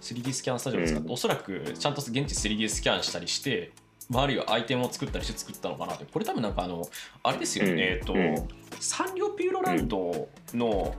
[0.01, 3.71] 3D スキャンスタジオを使ってうんおそらくちゃんと現地 3D スキャンしたりして
[4.10, 6.05] まああるいはアイテムを作ったりして作ったのかなと。
[6.05, 6.88] これ多分なんかあの
[7.23, 7.79] あれですよね、うん。
[7.79, 8.47] えっ、と、うん
[8.79, 10.95] サンリオピューロランドの,、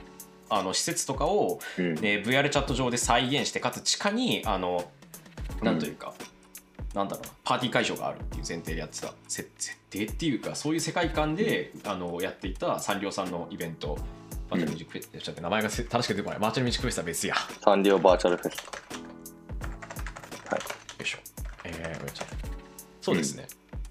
[0.51, 1.95] あの施設とかをうん。
[1.97, 4.91] ね、VR チャット上で再現してかつ地下にあの
[5.63, 6.15] なんというか、
[6.95, 13.97] なんだろうなパーティー会場があるっていう前提でやってた設設定っていうかそういう世界観で、あのやっていたサンリオさんのイベント
[14.51, 16.39] バーチャルミュージックフェス、ちょっと名前がせ正しく出てこない。
[16.41, 17.35] バーチャルミュージックフェスは別や。
[17.35, 18.57] よサンリオバーチャルフェス。
[21.01, 21.05] い。
[21.05, 21.19] しょ。
[21.65, 22.25] えー、
[23.01, 23.47] そうですね、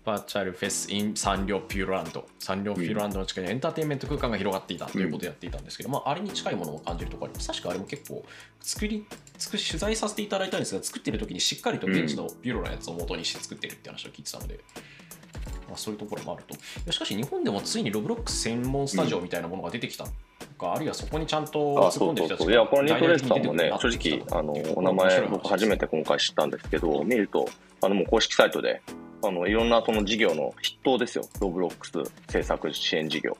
[0.09, 7.47] バーチャルフェス in サンリオピューロランドサンリオピューロランドの近くにエンターテインメント空間が広がっていたということをやっていたんですけど、まあ、あれに近いものを感じるところあります。
[7.51, 8.25] 確かあれも結構
[8.59, 9.05] 作り
[9.37, 14.59] 作り取材させていただいたんですが作ってる時にしっかりと現地のピューロのやつを元にして作ってるって話を聞いてたので、
[15.67, 16.91] まあ、そういうところもあると。
[16.91, 20.11] しかし日本でもついにロブロックス専門スタジオみたいなものが出てきたの
[20.57, 22.51] か、あるいはそこにちゃんとあ、そうそうそう。
[22.51, 27.47] いや、このニートレースさんもね、正直、あの、お名前、僕初めて今回知ったんですけど、見ると、
[27.81, 28.81] あの、もう公式サイトで、
[29.21, 31.25] あの、いろんなその事業の筆頭ですよ。
[31.41, 31.93] ロブロックス
[32.29, 33.37] 制作支援事業。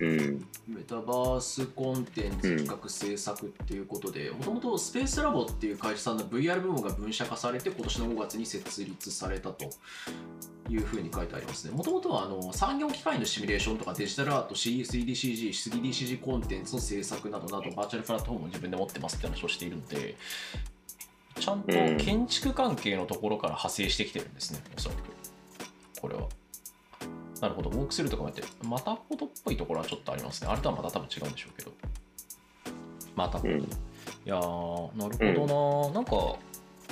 [0.00, 0.46] うん。
[0.66, 9.68] メタバースコンテンツ企画制作っていうことで、もともとスペースラボっていう会社さんの VR 部門が分社化されて、今年の5月に設立されたと
[10.70, 11.76] いうふうに書いてありますね。
[11.76, 20.16] もともとはあの産業機械のシミュレーションとかデジタルアート、3DCG、3DCG コンテンツの制作などなど、バーチャルプラットフォームを自分で持ってますって話をしているので、
[21.38, 25.00] ちゃんと建築関係のところから派生してきてるんですね、おそらく。
[26.00, 26.28] これは。
[27.40, 28.48] なるほど、ウォークスルーとかもやってる。
[28.62, 30.48] またほどっぽいところはちょっとありますね。
[30.50, 31.72] あれとはまた多分違うんでしょうけど。
[33.16, 33.54] またほど。
[33.54, 33.68] うん
[34.26, 36.38] いやー、なるほどな、なんか、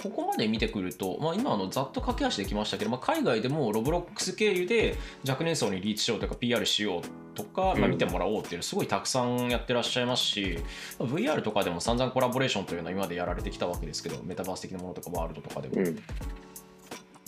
[0.02, 4.96] ここまで見てくると、まあ、今あの、ざっと駆け足できましたけど、まあ、海外でもロブロックス経由で
[5.28, 7.02] 若年層にリーチしようとか PR しよう
[7.34, 7.90] とか、まあ、うん。
[7.92, 10.58] 見てもらおうっていうのすごいたくさんやってらっしゃいますし、
[10.98, 16.02] まあ VR とかでも散々コラボレーションというのは今までやられてきたわけですけどメタバース的なものとかワールドとかでも、うん。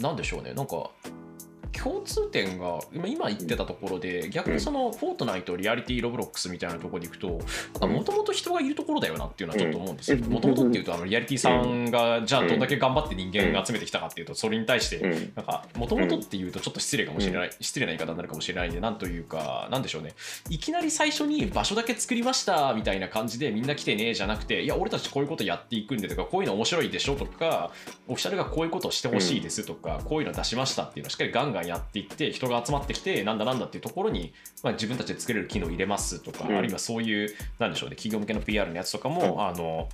[0.01, 0.91] なんでしょうね、なんか
[1.83, 7.41] 共通点が今今言ってたところで、逆にそのフォートナイト、リアリティ、ロブロックスみたいなところでいくと、
[7.87, 10.19] もともと人がいるところだよなっていうのはちょっと思うんですよ。
[10.19, 10.33] うん。
[10.33, 15.33] もともとっていうと、あのリアリティさんがじゃあどんだけ頑張って人間が集めてきたかっていうと、それに対して、うん。
[15.35, 20.15] なんか、もともとっていうとちょっと失礼かもしれない、失礼な言い方になるかもしれないんで、なんというか、なんでしょうね、
[20.51, 27.73] いきなり最初に場所だけ作りましたみたいな感じで、みんな来てねじゃなくて、いや、俺たちこういうことやっていくんでとか、こういうの面白いでしょとか、
[28.09, 36.57] オフィシャルがこういうことをしてほしいですとか、こういうの出しましたっていうのをしっかりガンガンやっていって、人が集まってきて、なんだなんだっていうところに、まあ、自分たちで作れる機能を入れますとか、うん。
[36.57, 39.47] あるいはそういう、なんでしょうね、企業向けの PR のやつとかも、うん。
[39.47, 39.89] あの、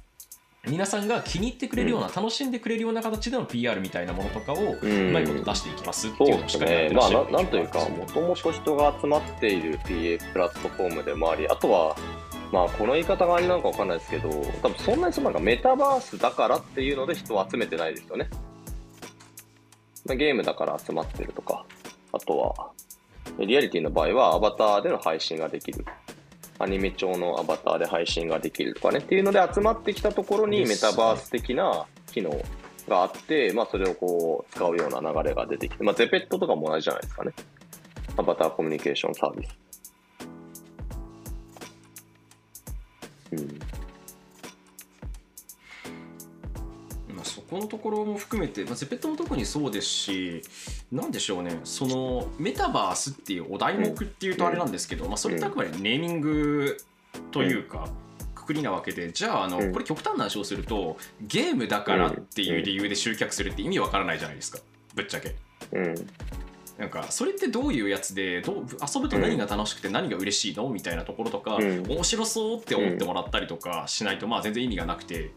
[0.68, 7.00] 皆さんが気に入ってくれるような、楽しんでくれるような形での PR みたいなものとかを、ううんまいこと出していきますっていうのをしっかりやっですね。
[7.00, 11.96] まあ、てらっしゃるななんというか、もともと人が集まっている PA プラットフォームでもあり、あとは、
[12.52, 14.28] まあ、この言い方があれなのかわかんないですけど、
[14.62, 18.28] 多分そんなにそのなんかメタバースだからっていうので人を集めてないですよね。
[20.06, 21.64] まあゲームだから集まってるとか、
[22.12, 22.70] あとは、
[23.38, 25.84] リアリティの場合はアバターでの配信ができる。
[26.58, 32.30] アニメ調のアバターで配信ができるとかねっていうので集まってきたところにメタバース的な機能
[32.86, 37.32] があって、まあ、それをこう使うような流れが出てきて、まあ、ゼペットとかも同じじゃないですかね。
[38.18, 39.58] アバターコミュニケーションサービス。
[43.32, 43.69] うん。
[47.50, 50.42] このところも含めて、まあ、ゼペットも特にそうですし、
[50.92, 56.78] なんでしょうね、そのメタバースっていうお題目っていうとあれなんですけど、まあ、それってあくまでネーミング
[57.32, 57.88] というか、
[58.34, 59.72] くくりなわけで、じゃああの、うん。
[59.72, 64.58] これ極端な話をすると、ゲームだからっていう理由で集客するって意味わからないじゃないですか、
[64.94, 65.34] ぶっちゃけ。
[65.72, 65.94] うん。
[66.78, 70.66] なんかそれってどういうやつでどう遊ぶと何が楽しくて何が嬉しいの？
[70.70, 71.82] みたいなところとか、うん。
[71.86, 75.30] 面白そうって思ってもらったりとかしないと、まあ全然意味がなくて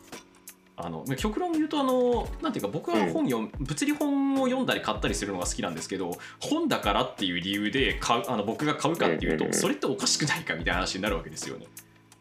[0.75, 9.53] あの極論言うとあのなんていうか僕は本読む、物理本を読んだり買ったりするのが好きなんですけど本だからっていう理由で買うあの僕が買うかっていうと、うんうんうん。
[9.53, 11.67] それっておかしくないかみたいな話になるわけですよね。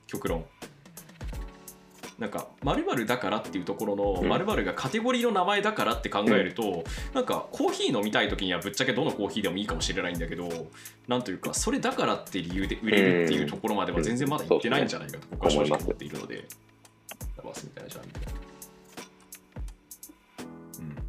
[0.07, 0.45] 極論。
[2.19, 4.29] なんか〇〇だからっていうところのうん。
[4.29, 6.85] 〇〇がカテゴリーの名前だからって考えると、
[7.15, 10.49] なんかコーヒー飲みたい時にはぶっちゃけどのコーヒーでもいいかもしれないんだけど
[11.09, 16.45] なんというかそれだからって理由で売れるっていうところまでは全然まだいってないんじゃないかと僕は正直思っているので
[17.43, 18.21] メタバースみたいなジャンルで。
[20.79, 21.03] うん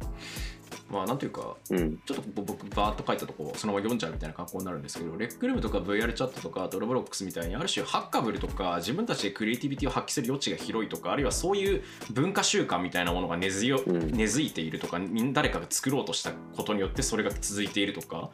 [0.90, 1.98] まあなんていうかうん。
[2.06, 15.00] ちょっと僕バーッと書いたとこそのまま読んじゃうみたいな格好になるんですけどレックルームとか VR チャットとかドロブロックスみたいにある種ハッカブルとか自分たちでクリエイティビティを発揮する余地が広いとかあるいはそういう文化習慣みたいなものが根付ようん根付いているとか
[15.32, 18.30] 誰かが作ろうとしたことによってそれが続いているとか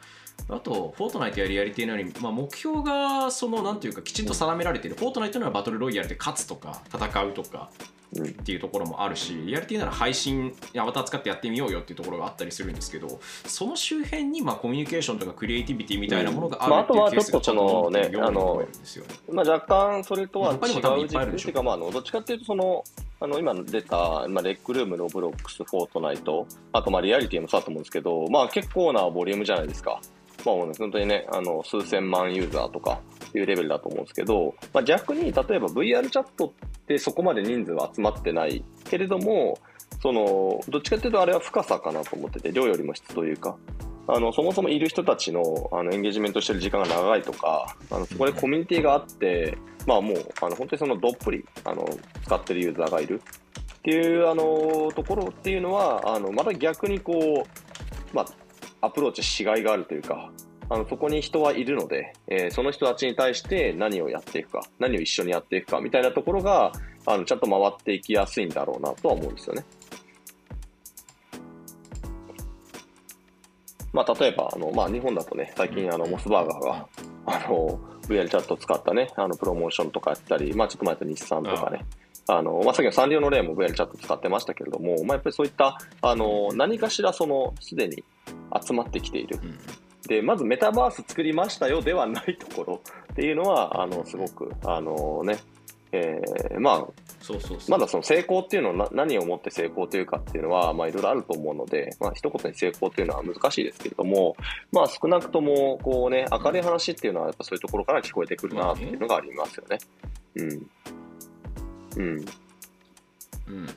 [0.49, 7.69] あと、フォートナイトやリアリティのように、まあ、目標がそのなんていうかきちんと定められている、フォートナイトならバトルロイヤルで勝つとか戦うとか
[8.15, 19.13] うんっていうところもあるしリアリティなら配信アバター使ってやってみようよっていうところがあったりするんですけどその周辺にまあコミュニケーションとかクリエイティビティみたいなものがあるっていうケースがちゃんと持ってるように思えるんですよね。
[19.31, 22.83] まあ、若干それとは違う軸っていうか、まあ、あのどっちかっていうとその
[23.21, 30.01] あの今出た、まあ、レックルームロブロックスフォートナイトあとまあリアリティもそうだと思うんですけど、まあ、結構なボリュームじゃないですか。
[30.45, 33.01] まあ、もうね本当にねあの数千万ユーザーとか
[33.33, 39.57] いうレベルだと思うんですけど、まあ、逆に例えば VR チャットってそこまで人数は集まってないけれども
[40.01, 43.55] そのどっちかっていうとあれは深さかなと思ってて量よりも質というか。
[44.07, 51.87] あのそもそもいる人たちのあのエンゲージメントしてる時間が長いとかあのそこでコミュニティがあって、まあ、もうあの本当にそのどっぷりあの
[52.25, 53.21] 使ってるユーザーがいる。
[53.81, 58.25] っていうあのところっていうのはあのまた逆にこう、まあ、
[58.81, 60.31] アプローチしがいがあるというか
[60.69, 66.71] あのそこに人はいるので、えーその人たちに対して何をやっていくか何を一緒にやっていくかみたいなところが
[67.05, 69.65] あのちゃんと回っていきやすいんだろうなとは思うんですよね。
[73.93, 76.87] まあ、例えばあの、まあ、日本だとね最近あのモスバーガーが
[77.25, 77.77] あの
[78.07, 81.85] VR チャットを使ったねあのプロモーションとかやったり、まあ、ちょっと前と日産とかね
[82.31, 88.03] あの、まあ、さっきのサンリオの例も VR チャット使ってましたけれども、まあ、やっぱりそういったあの何かしらそのすでに
[88.65, 89.57] 集まってきているうん
[90.07, 92.81] でまずメタバース作りましたよではないところ
[93.13, 95.37] っていうのはあのすごくあのね
[95.91, 96.87] えーまあ
[97.21, 104.35] そうそうまだその成功っていうのをな何をもって成功というかっていうのは、まあいろいろあると思うので、まあ一言に成功っていうのは難しいですけれども、
[104.71, 109.77] まあ少なくとも、こうね、明るい話っていうのはやっぱそういうところから聞こえてくるなっていうのがありますよね。
[110.35, 110.69] うん。
[111.97, 112.25] うん。
[113.47, 113.69] うん。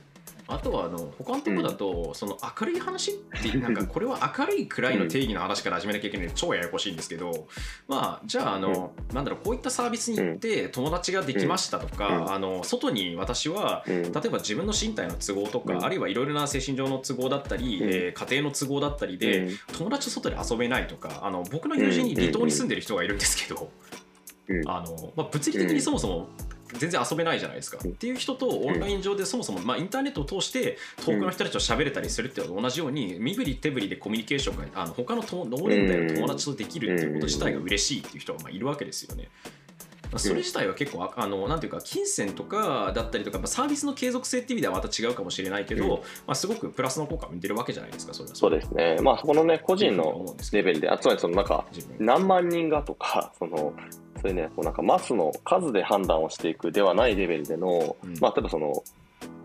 [0.47, 7.47] あとはあの他のところだと、その明るい話っていうなんか これは明るいくらいの定義の話から始めなきゃいけないので超ややこしいんですけど
[7.87, 12.31] まあじゃああの、なんだろうこういったサービスに行って友達ができましたとか、うん。
[12.31, 14.03] あの外に私はうん。
[14.03, 15.83] 例えば自分の身体の都合とか、うん。
[15.83, 17.89] あるいはいろいろな精神上の都合だったり、うん。
[17.89, 19.57] えー家庭の都合だったりで、うん。
[19.77, 23.71] 友達と外で遊べないとかあの僕の友人に離島に住んでる人がいるんですけど、
[24.47, 24.69] うん。
[24.69, 26.29] あのまあ、物理的にそもそも
[26.73, 27.91] 全然遊べないじゃないですか、うん。
[27.91, 39.29] っていう人とオンライン上でそもそも、まあ、インターネットを通して遠くの人たちと喋れたりするっていうのと同じように身振り手振りでコミュニケーションがあの他の同同年代の友達とできるっていうこと自体が嬉しいっていう人がまあいるわけですよね。
[40.11, 45.89] まあそれ自体は結構ああのなんていうか金銭とかだったりとか、まあ、サービスの継続性っていう意味ではまた違うかもしれないけど、うん。
[45.91, 45.97] ま
[46.27, 48.97] あ、すごくプラスの効果を生んでるわけじゃないですかそれはそうですね。
[49.01, 51.65] まあそこのね、個人のレベルで、あつまりそのなんか、
[51.99, 53.73] 何万人がとか、その、
[54.21, 58.17] そういうね、こうなんかマスの数で判断をしていくではないレベルでの、うん。
[58.19, 58.83] まあ、例えばその、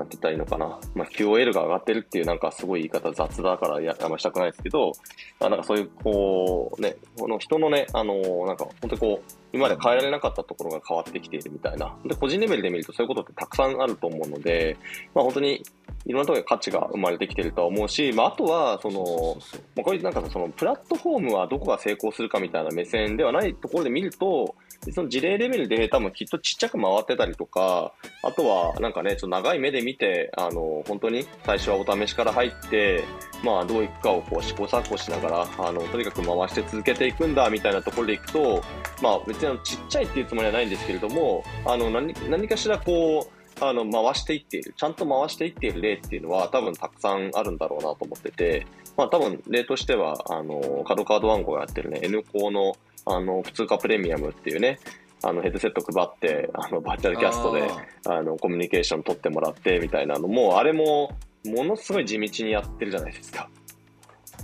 [0.00, 4.92] なんて言ったらいいのかな、まあ、QOL が上がってるっていう、なんかすごい言い方雑だからやあんましたくないですけど、
[5.40, 8.14] あなんかそういう、こう、ね、この人のね、あの
[8.46, 11.94] なんか本当にこう、今まで変えられなかったところが変わってきているみたいな。
[12.06, 14.78] で、個人レベルで見るとそういうことってたくさんあると思うので、
[15.14, 15.62] まあ本当に
[16.06, 19.40] いろんなところで価値が生まれてきてるとは思うし、まああとは、その、こ
[19.88, 24.54] ういうなんかそのプラットフォームはどこが成功するかみたいな目線ではないところで見ると、
[24.92, 27.92] その事例レベルで多分きっとちっちゃく回ってたりとか、
[28.22, 33.04] あとはなんかね、ちょっと長い目で見て、あの、本当に最初はお試しから入って、
[33.42, 38.62] まあどういくかをこう試行錯誤しながら、あの、とにかく回して続けていくんだみたいなところでいくと、
[39.02, 48.66] まあ別にあのちっちゃいっていうつもりはないんですけれども、あの、何、何かしらこう、あの、回していっている、ちゃんと回していっている例っていうのは多分たくさんあるんだろうなと思ってて、
[48.96, 52.76] まあ多分例としては、あの、カドカードワンコがやってるね、N コの、
[53.06, 54.78] あの、普通化プレミアムっていうね、
[55.22, 57.62] あの、ヘッドセット配って、あの、バーチャルキャストで、
[58.06, 63.48] ああの、コミュニケーション取ってもらってみたいなのも、あれも、ものすごい地道にやってるじゃないですか。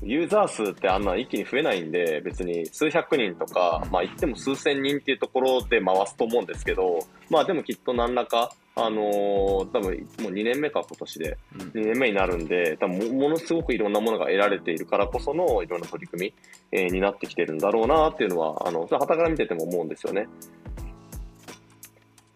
[0.02, 7.00] ユーザー数ってあんな一気に増えないんで、別に数百人とか、まあ言っても数千人っていうところで回すと思うんですけど、
[7.30, 11.70] まあでもきっと何らか、あのー多分もう2年目か今年で、ーうん。
[11.70, 16.34] 2年目になるんで、多分もものすごくいろんなものが得られているからこそのいろんな取り組み、
[16.72, 20.28] えーになってきてるんだろうなっていうのは、あの、はたから見てても思うんですよね。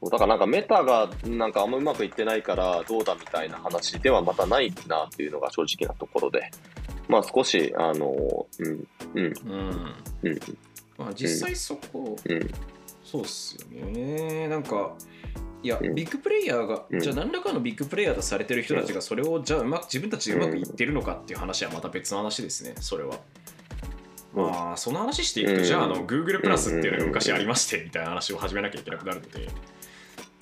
[0.02, 6.50] だからなんかメタがなんかあんまうまくいってないからどうだみたいな話ではまたないなっていうのが正直なところで、
[7.06, 9.94] まあ少し、あの、うん、うん、うん。
[10.22, 10.38] うん、
[10.96, 12.50] まあ、実際そこ、うん、
[13.04, 14.48] そうっすよね。
[14.48, 14.94] なんか
[15.62, 15.94] いや、うん。
[15.94, 17.00] ビッグプレイヤーが、うん。
[17.00, 22.74] じゃあ何らかのビッグプレイヤーとされてる人たちがそれをじゃあうまく自分たちでうまくいってるのかっていう話はまた別の話ですね。
[22.80, 23.18] それは。
[24.34, 24.42] うん。
[24.42, 29.46] まあその話していくと、うんじゃああの Google プラスっていうのが昔ありましてみたいな話を始めなきゃいけなくなるので、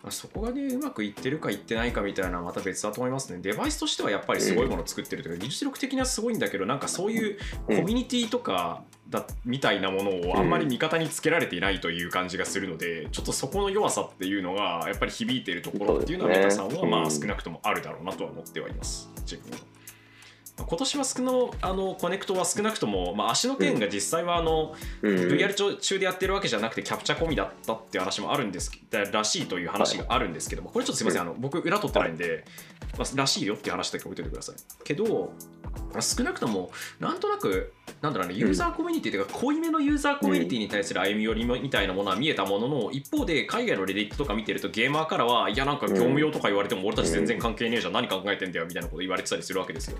[0.02, 3.40] まあ、そこがねうまくいってるかいってないかみたいなのはまた別だと思いますね。
[3.40, 16.68] デバイスとしてはやっぱりすごいものを作ってるというか技術力的にはすごいんだけどなんかそういうコミュニティとかだみたいなものをあんまり味方につけられていないという感じがするので、ちょっとそこの弱さっていうのがやっぱり響いているところっていうのはメタさん。
[16.68, 19.08] はまあ少なくともあるだろうなとは思ってはいます。
[19.20, 19.58] 自分は。
[20.58, 25.16] まあ今年は少のあのコネクトは少なくとも、まあ、足の件が実際はあの、うん。
[25.16, 32.44] VR 中中でやってるわけじゃなくてキャプチャー込みだったっていう話もあるんですらしいという話があるんですけども、これちょっとすみません、あの僕裏取ってないんで、
[32.98, 34.56] まあ、らしいよっていう話だけ置いといてください。
[34.84, 35.32] けど
[36.00, 36.70] 少なくとも
[37.00, 49.98] なんとなくなんだろうねユーザーコミュニティというか濃いめのユーザーコミュニティに対する歩み寄りみたいなものは見えたものの一方で海外のレディットとか見てるとゲーマーからはいやなんか業務用とか言われても俺たち全然関係ねえじゃん何考えてんだよみたいなこと言われてたりするわけですよ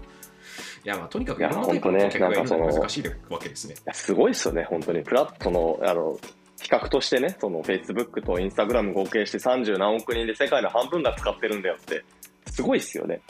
[0.85, 5.03] いやまあとにかくやろんなタイプの難しいわけですねすごいですよね、本当に。
[5.03, 6.19] プラットの、あの、
[6.61, 12.05] 比較としてね、その Facebook と Instagram 合計して30何億人で世界の半分が使ってるんだよって、
[12.51, 13.21] すごいですよね。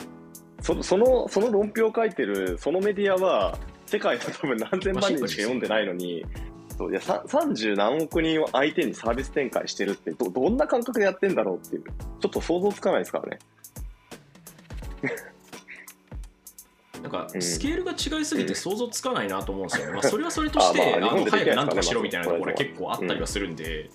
[0.61, 6.25] そその、その論評を書いてる、そのメディアは、世界の多分何千万人しか読んでないのに、
[6.77, 13.39] そういやさ30何億人を相手にサービス展開してるってど、どんな感覚でやってんだろうっていう、ちょっと想像つかないですからね。
[17.01, 17.41] なんかうん。
[17.41, 19.93] スケールが違いすぎて想像つかないなと思うんですよね。
[19.93, 22.55] まあそれはそれとして、 あまああの日本で早くなんとかしろみたいなところがまあ。
[22.55, 23.89] 結構あったりはするんで、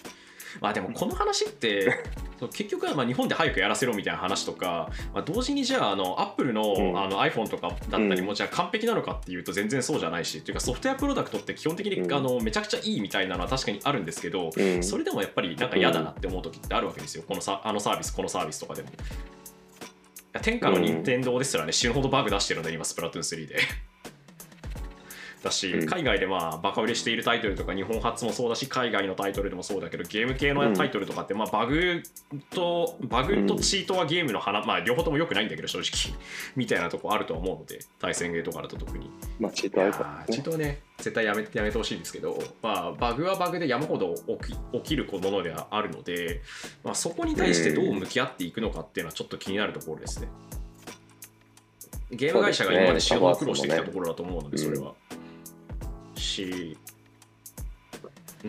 [0.61, 2.05] まあでもこの話って、
[2.52, 14.82] 結局はまあ日本で早くやらせろみたいな話とか、まあ、同時にじゃああのアップルの,、うんあの iPhone とかだったりもじゃあ完璧なのかっていうと全然そうじゃないし、というかソフトウェアプロダクトって基本的に、うんあのめちゃくちゃいいみたいなのは確かにあるんですけど、うん。
[14.82, 18.88] それでもやっぱりなんか嫌だなって思う時ってあるわけですよ、このさあのサービス、このサービスとかでも。
[20.42, 23.59] 天下の任天堂ですらね、死ぬほどバグ出してるので、今、スプラトゥーン3で。
[25.45, 32.03] だし、うん海外でまあバカ売れしているタイトルとか、日本発もそうだし、海外のタイトルでもそうだけど、ゲーム系のタイトルとかって、まあバグ
[32.51, 36.18] と、バグとチートはゲームの花、まあ両方とも良くないんだけど、正直、
[36.57, 39.11] みたいなとこあると思うので、対戦ゲーとかだと特に。
[39.38, 40.42] まあ、チートあチー。
[40.42, 46.40] トはね、絶対やめやめてほしいんですけど、まあ、バグはバグで山ほど起き起きるものではあるので、
[46.82, 50.28] まあ、そこに対してどう向き合っていくのかっていうのはちょっと気になるところですね。
[52.11, 54.95] ゲーム会社が今まで死ぬほど苦労してきたところだと思うので、それは。
[56.20, 56.76] し、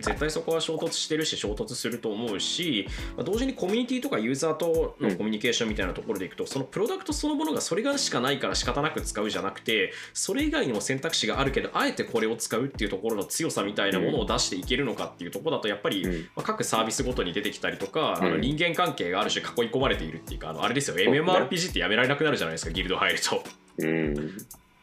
[0.00, 2.86] 絶対そこは衝突してるし衝突すると思うし、
[3.16, 16.12] まあ同時にコミュニティとかユーザーとのコミュニケーションみたいなところでいくと、そのプロダクトそのものがそれがしかないから仕方なく使うじゃなくてそれ以外にも選択肢があるけどあえてこれを使うっていうところの強さみたいなものを出していけるのかっていうところだとやっぱり、うん。
[16.36, 18.26] まあ各サービスごとに出てきたりとか、うん。
[18.26, 21.04] あの人間関係がある種囲い込まれているっていうかあのあれですようね。
[21.04, 23.42] MMORPG ってやめられなくなるじゃないですかギルド入ると。
[23.78, 24.14] うん。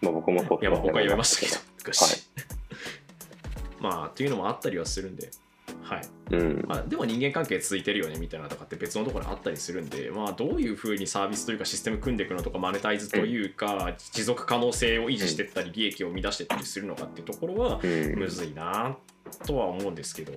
[0.02, 1.58] まあ、僕もそう いやまあ僕はやめましたけど
[2.06, 2.44] はい
[3.84, 5.30] まあっていうのもあったりはするんで。
[5.82, 6.02] はい。
[6.32, 6.66] うん。
[6.66, 18.16] まあ、でも人間関係続いてるよねみたいなとかって別のところにあったりするんで、まあ、どういうふうにサービスというかシステム組んでいくのとかマネタイズというか、持続可能性を維持していったり利益を生み出していったりするのかっていうところはうん。
[18.16, 18.96] むずいな
[19.46, 20.32] とは思うんですけど。
[20.32, 20.36] い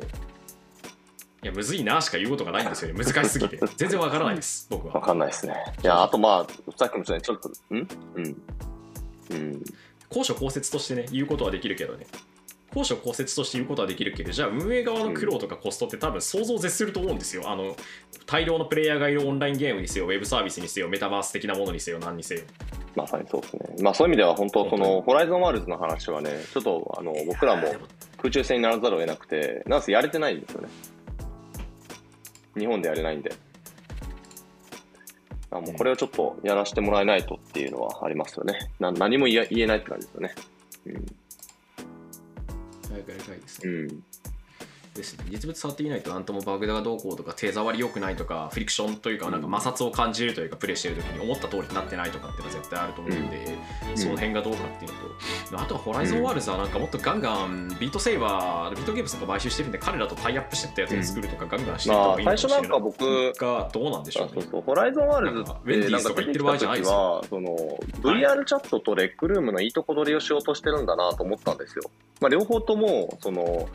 [1.48, 3.04] やむずいなしか言うことがないんですよね。
[3.04, 3.60] 難しすぎて。
[3.76, 4.94] 全然わからないです僕は。
[4.94, 5.54] わかんないですね。
[5.80, 7.88] いや、あとまあ、さっきも言ったように、ちょっと、ん？
[8.16, 8.42] うん。
[9.30, 9.64] うん。
[10.08, 12.06] 高所高節としてね言うことはできるけどね
[12.76, 17.74] 高所高節として言うことはできるけどじゃあ運営側の苦労とかコストって多分想像を絶すると思うんですよあの
[18.26, 22.42] 大量のプレイヤーがいるオンラインゲームにせよウェブサービスにせよメタバース的なものにせよ何にせよ
[22.94, 23.60] まさにそうですね。
[23.82, 27.74] まあそういう意味では本当、そ本の、ホライゾンワールズの話はね、ちょっと、あの、僕らも
[28.16, 30.68] 空中戦にならざるを得なくて、なんせやれてないんですよね。
[32.56, 33.34] 日本でやれないんで。
[35.50, 38.70] あもうこれをちょっとやらせてもらえないとっていうのはありますよね。
[38.80, 40.34] な何も言えないって感じですよね。
[40.84, 41.25] 早く
[42.92, 44.04] やりたいですねうん。
[44.96, 45.02] うん。
[45.02, 45.24] ですね。
[45.30, 53.58] 実物触っていないとなんともバグがどうこうとか手触り良くないとかフリクションというかなんか摩擦を感じるというかプレイしてる時に思った通りになってないとかっていうのは絶対あると思うんで、
[53.90, 53.98] うん。
[53.98, 54.98] その辺がどうかっていうの
[55.56, 62.58] と、あとはホライゾンワールズはなんかもっとガンガンビートセイバービートゲームズとか買収してるんで彼らとタイアップしてったやつを作るとかガンガンしていったまあ方がいいのかもしれない。
[62.58, 64.32] 最初なんか僕がどうなんでしょうね。
[64.36, 66.96] あそうそう、ホライゾンワールズなんかウェンディーズとか言ってる場合じゃないですよ。
[66.96, 67.56] は、その、
[68.02, 71.90] VR チャットとレックルームのいいとこ取りをしようとしてるんだなと思ったんですよ。
[72.20, 73.68] まあ、両方とも、その、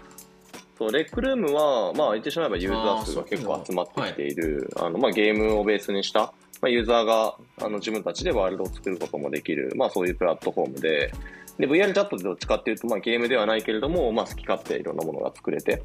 [0.82, 11.14] そうレックルームは、まあ、言ってしまえばユーザー数が結構集まってきている、あの、まあ、ゲームをベースにした、まあ、ユーザーが、あの、自分たちでワールドを作ることもできる、まあ、そういうプラットフォームで、
[11.60, 15.84] で、VR チャットってどっちかっていうと、まあ、ゲームではないけれども、まあ、好き勝手いろんなものが作れて、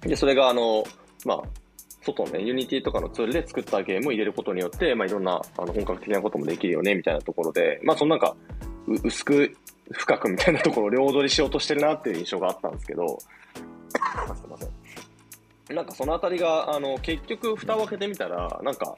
[0.00, 0.82] で、それが、あの、
[1.24, 1.42] まあ、
[2.02, 8.34] 外のね、ユニティとかのツールで作ったゲームを入れることによって、まあ、いろんなあの本格的なこともできるよね、みたいなところで、まあ、そのなんか、
[8.88, 9.56] う薄く、
[9.92, 13.18] 深くみたいなところを両取りしようとしてるなっていう印象があったんですけど、
[13.90, 15.76] すいません。
[15.76, 18.96] なんかそのあたりが、あの、結局、蓋を開けてみたら、なんか、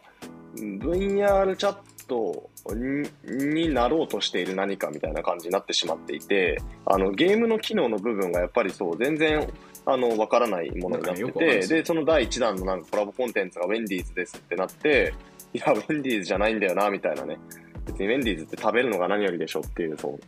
[0.57, 1.77] VR チャッ
[2.07, 9.49] トにになろうとしている何かみたいな感じになってしまっていて、あの、ゲームの機能の部分がやっぱりそう、全然、
[9.87, 15.15] あの、わからないものになってて、で、その第1弾のなんかコラボコンテンツがウェンディーズですってなって、
[15.53, 17.39] いや、ウェンディーズじゃないんだよな、みたいなね。
[17.87, 20.21] 別にウェンディーズって食べるのが何よりでしょっていう、そう。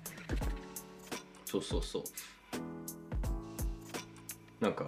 [1.44, 2.02] そうそうそう
[4.62, 4.86] なんか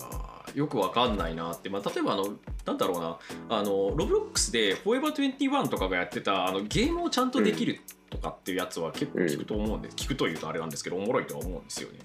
[0.55, 2.29] よくわかんないなって、まあ、例えばあの
[2.64, 3.18] なんだろうな。
[3.49, 7.81] あのロブロックスで「フォーエバー21」とかがやってたあのゲームをちゃんとできる
[8.15, 11.99] とかっていうやつは結構聞くと思うんで、聞くというとあれなんですけどおもろいとは思うんですよね。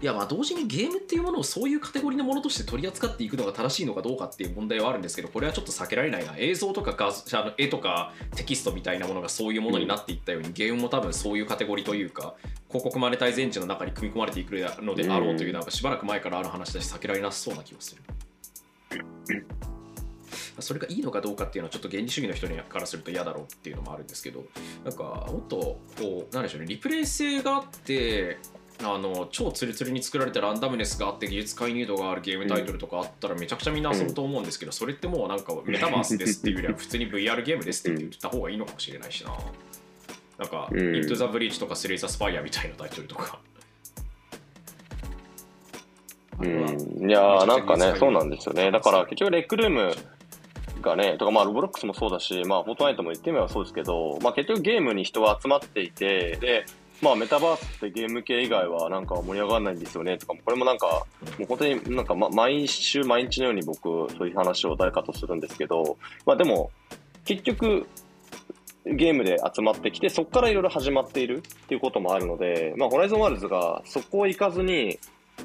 [0.00, 6.34] いやまあ同時にゲームっていうものをそういうカテゴリーのものとして取り扱っていくのが正しいのかどうかっていう問題はあるんですけどこれはちょっと避けられないな。
[6.38, 12.34] 映像とか画あの絵とかテキストみたいなものがそういうものになっていったように、ゲームも多分そういうカテゴリーというか
[12.68, 18.02] 広告マネタイズエンジンの中に組み込まれていくのであろうというなんかしばらく前からある話だし避けられなさそうな気がする。
[20.58, 24.44] それがいいのかどうかっていうのはちょっと原理主義の人からすると嫌だろうっていうのもあるんですけど
[24.84, 28.38] なんかもっとこうなんでしょうねリプレイ性があって
[28.84, 39.32] あの超ツルツルに作られたランダムネスがあって技術介入度があるゲームタイトルとかあったらめちゃくちゃみんな遊ぶと思うんですけど、それってもうなんかメタバースですっていうよりは普通に VR ゲームですって言った方がいいのかもしれないしな。
[40.38, 43.38] なんか、うん Into the Breach とかスレイザースパイアみたいなタイトルとか。
[46.40, 48.72] うん、いやーなんかね、そうなんですよね。
[48.72, 49.94] だから結局レックルーム
[50.82, 56.66] がね、とかまあロブロックスもそうだし、まあフォートナイトも言ってみればそうですけど、まあ結局ゲームに人が集まっていて、で、
[57.00, 60.18] まあメタバースってゲーム系以外はなんか盛り上がらないんですよね。
[60.18, 61.04] とか、これもなんか、
[61.38, 63.82] もう本当になんか、ま、毎週毎日のように僕、
[64.16, 66.70] そういう話を誰かとするんですけど、まあでも、
[67.24, 67.86] 結局、
[68.84, 74.98] ゲームで集まってきて、そこからいろいろ始まっているっていうこともあるので、まあ、ホライゾンワールズがそこを行かずに、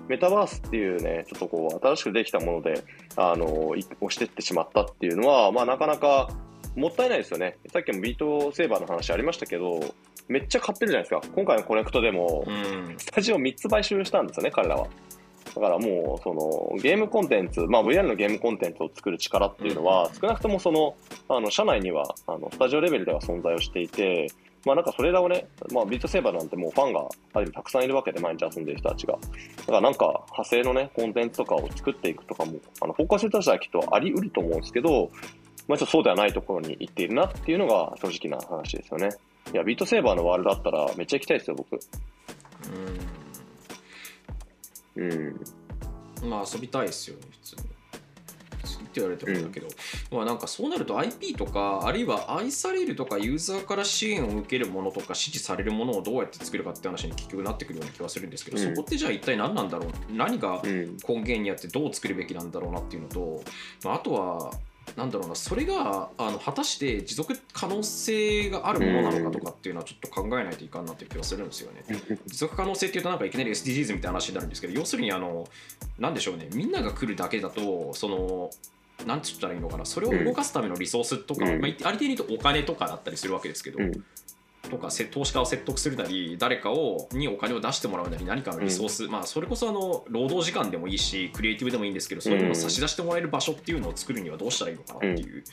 [0.08, 2.84] メタバースっていうね、ちょっとこう、新しくできたもので、
[3.16, 6.30] あの、い押してってしまったっていうのは、まあ、なかなか
[6.76, 7.58] もったいないですよね。
[7.74, 9.80] さっきもビートセーバーの話ありましたけど、
[10.28, 11.34] めっちゃ買ってるじゃないですか。
[11.36, 14.88] 今回のコネクトでも、うんスタジオ3つ買収したんですよね、彼らは。
[15.56, 20.96] だからもう、その、ゲームコンテンツ、まあ VR のゲームコンテンツを作る力っていうのは、少なくともその、
[21.30, 24.28] あの、社内には、あの、スタジオレベルでは存在をしていて、
[24.68, 29.14] まあなんかそれらをね、まあビートセーバーなんてもうファンがある意味たくさんいるわけで、毎日遊んでる人たちが。
[29.14, 29.20] だ
[29.66, 35.10] からなんか派生のね、コンテンツとかを作っていくとかも、あの、フォーカスとしてはきっとあり得ると思うんですけど、
[35.70, 39.10] まあちょっとそうではないところに行っているなっていうのが正直な話ですよね。
[39.54, 41.80] いや、ビートセーバーのワールドだったらめっちゃ行きたいですよ、僕。
[44.98, 45.04] うん。
[45.04, 47.67] うん、まあ遊びたいですよね普通に。
[49.02, 49.68] 言われてもだけど、
[50.12, 59.90] まあなんかそうなると IP とかあるいは愛されるとかユーザーから支援を受けるものとか支持されるものをどうやって作るかって話に結局なってくるような気はするんですけど、うんそこってじゃあ一体何なんだろう？
[60.14, 60.98] 何がうん。
[61.08, 63.42] 根源にあってどう作るべきなんだろうなっていうのと、
[63.84, 64.52] まあ、あとは
[64.96, 71.84] なんだろうなそれがあの果たして持続可能性があるものなのかとかっていうのはちょっと考えないといかんなっていう気がするんですよね。
[72.26, 75.46] 持続可能性っていうとなんかいきなり SDGs みたいな話になるんですけど要するにあの
[76.00, 78.50] なんでしょうねみんなが来るだけだとその
[79.06, 79.86] なんて言ったらいいのかな？
[79.86, 81.62] それを動かすためのリソースとか、うん。
[81.62, 84.04] まあ、ある程度言うとお金とかだったりするわけですけど、うん。
[84.70, 95.44] とかせ投資家を説得するなり誰かをにお金を出してもらうなり何かのリソース、まあそれこそあの労働時間でもいいしクリエイティブでもいいんですけどそういうのを差し出してもらえる場所っていうのを作るにはどうしたらいいのかなっていう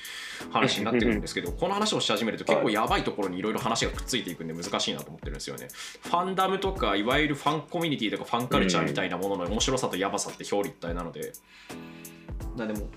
[0.51, 5.69] 話になってくるんですけど、この話をし始めると結構やばいところにいろいろ話がくっついていくんで難しいなと思ってるんですよね。
[6.01, 11.33] ファンダムとかいわゆるファンコミュニティとかファンカルチャーみたいなものの面白さとやばさって表裏一体なので。
[12.57, 12.89] だでも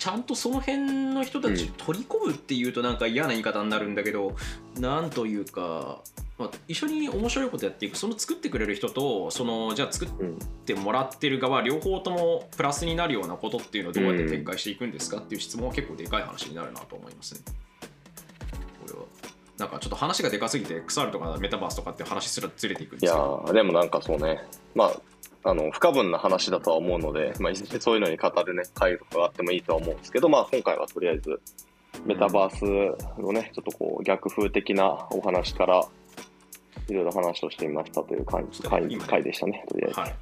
[0.00, 4.34] ちゃんとその辺の人たち取り込むっていうとなんか嫌な言い方になるんだけど、
[4.78, 6.00] なんというか、
[6.38, 10.38] まあ、一緒に面白いことやっていくその作ってくれる人とそのじゃあ作っうん。
[10.64, 17.40] てもらってる側両方ともプラスになるようなことっていうのをどうやって展開していくんですかっていう質問は結構でかい話になるなと思いますね。
[18.86, 19.00] これは
[19.58, 24.40] なんかちょっと話がでかすぎて XR とかメタバースとかって話すらずれていくんいやですけどーでもなんかそうね、
[24.74, 24.92] まあ、
[25.42, 31.40] あの、不可分な話だとは思うので、まあ、いずれそういうのに語るね、回とかがあってもいいとは思うんですけど、まあ、今回はとりあえず、
[32.04, 35.86] メタバースのね、ちょっとこう、逆風的なお話から、
[36.88, 40.00] いろいろ話をしてみましたという感じ、回回でしたね、とりあえず。
[40.00, 40.14] はい。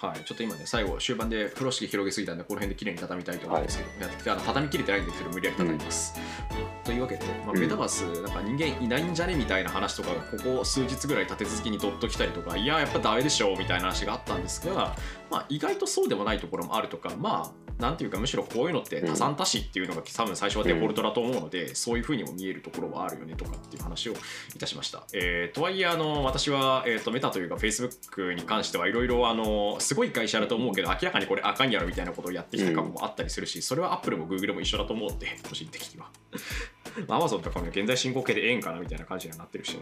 [0.00, 6.14] はい、ちょっと今ね、最後、終盤で風呂敷広げすぎたんで、この辺で綺麗に畳みたいと思うんですけど、やってあの畳み切れてないんですけど、無理やり畳みます。
[6.84, 7.58] というわけで、まあ、うん。
[7.58, 14.94] メタバース、なんか人間いないんじゃねみたいな話とかが、ここ数日ぐらい立て続けにドッときたりとか、いや、やっぱダメでしょみたいな話があったんですが、
[15.32, 25.04] まあ、意外とそうでもないところもあるとか、まあ、なんていうか、むしろこういうのって多産多死っていうのが多分最初はデフォルトだと思うので、そういうふうにも見えるところはあるよねとかっていう話をいたしました。
[25.12, 36.10] えーとはいえ、あの私は、えー、とメタというか Facebook に関してはいろいろあのすごい会社だと思うけど、明らかにこれあかんやろみたいなことをやってきた過去もあったりするし、それは Apple も Google も一緒だと思うんで、個人的には。
[37.06, 39.80] まあ Amazon とかも現在進行形でええんかなみたいな感じにはなってるしね。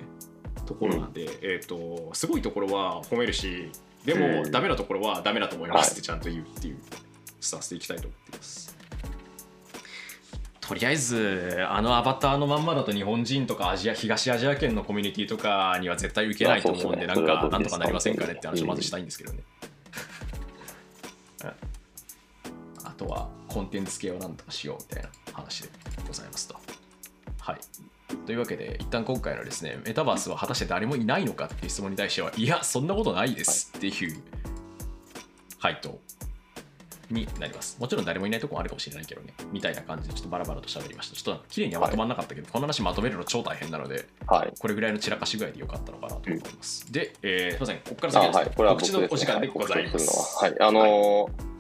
[0.67, 3.71] ところなんで、えっ、と、すごいところは褒めるし、
[4.05, 7.06] でも、うんダメなところはダメだと思いますってちゃんと言うっていうス
[7.51, 8.77] タンスでいきたいと思っています。
[10.61, 19.43] とりあえずあのアバターのまんまだと日本人とかアジア東アジア圏のコミュニティとかには絶対受けないと思うんでなんかなんとかなりませんかねって話をまずしたいんですけどね。
[21.45, 21.49] う ん
[22.85, 25.69] あとはコンテンツ系をなんとかしようみたいな話で
[26.05, 26.57] ございますと。
[27.39, 27.61] はい。
[28.27, 34.21] というわけで一旦今回のですねメタバースは果たして誰もいないのかっていう質問に対してはいやそんなことないですっていう
[35.61, 35.99] 回答
[37.11, 37.77] になります。
[37.81, 41.17] もちろん誰もいないとこもあるかもしれないけどね、みたいな感じでちょっとバラバラと喋りました。
[41.17, 44.53] ちょっと綺麗にはまとまんなかったけど、この話まとめるの超大変なので、はい。
[44.59, 46.93] これぐらいの散らかし具合でよかったのかなと思います。
[46.93, 48.51] で、えー、すみません、ここから先ははい。
[48.55, 48.91] これは告知。
[48.91, 50.45] のお時間でございます。
[50.45, 50.57] はい。
[50.61, 51.57] あのー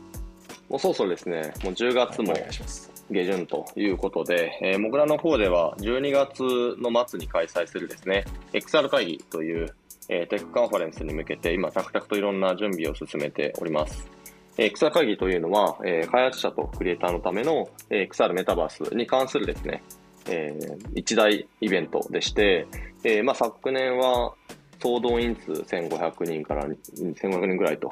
[0.69, 2.91] もうそろそろですね、もう10月もお願いします。
[3.11, 6.43] 下旬ということで、えー、モグラの方では12月
[6.81, 9.75] の末に開催するですね、XR 会議という、
[10.09, 14.11] えーテックカンファレンスに向けて今、着々といろんな準備を進めております。
[14.59, 19.83] えー XR 会議というのは、えー開発者とクリエイターのための、えー XR メタバースに関するですね、
[20.29, 22.67] えー一大イベントでして、
[23.05, 24.35] えまあ、昨年は
[24.81, 27.91] 総動員数1500人から1500人ぐらいと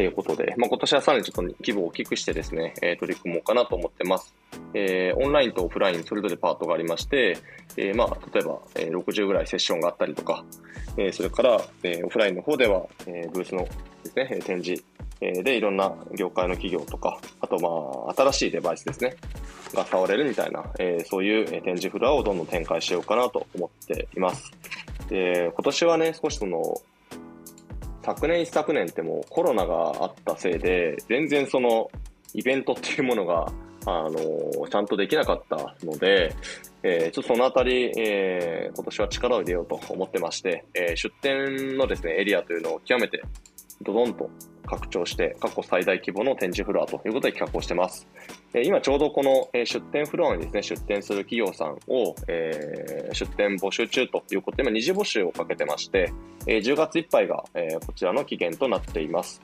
[0.00, 4.34] いうことで、まあ、今年はさらにちょっと規模を大きくしてですね、え取り組もうかなと思ってます。
[4.74, 7.38] えーオンラインとオフラインそれぞれパートがありまして、
[7.76, 10.44] えーまあ、例えば、え60ぐらいセッションがあったりとか、
[10.96, 13.66] えそれから、えオフラインの方では、えブースの
[14.04, 14.82] ですね、展示、
[15.20, 19.16] えでいろんな業界の企業とか、あとまあ、新しいデバイスですね、
[19.74, 24.52] が触れるみたいな、えそういう展示フロアをどんどん展開しようかなと思っています。
[25.08, 26.74] で、今年はね、少しその、
[28.04, 31.90] 昨年一昨年ってもうコロナがあったせいで、全然その
[32.34, 33.52] イベントっていうものが、
[33.84, 36.34] あのちゃんとできなかったので、
[36.84, 43.22] えーちょっとそのあたり、えー今年は力を入れようと思ってまして、えー出店のですね、エリアというのを極めて
[43.82, 44.30] ドドンと
[44.66, 48.06] 拡張して、過去最大規模の展示フロアということで企画をしてます。
[48.54, 56.12] えー今ちょうどこのえー出店フロアにですね、出店する企業さんを、えー出店募集中ということで、今二次募集をかけてまして、
[56.46, 59.40] えー10月いっぱいが、えーこちらの期限となっています。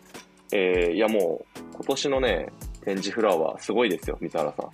[0.53, 2.49] えーいやもう、今年のね、
[2.85, 4.71] 展示フロアはすごいですよ、水原さん。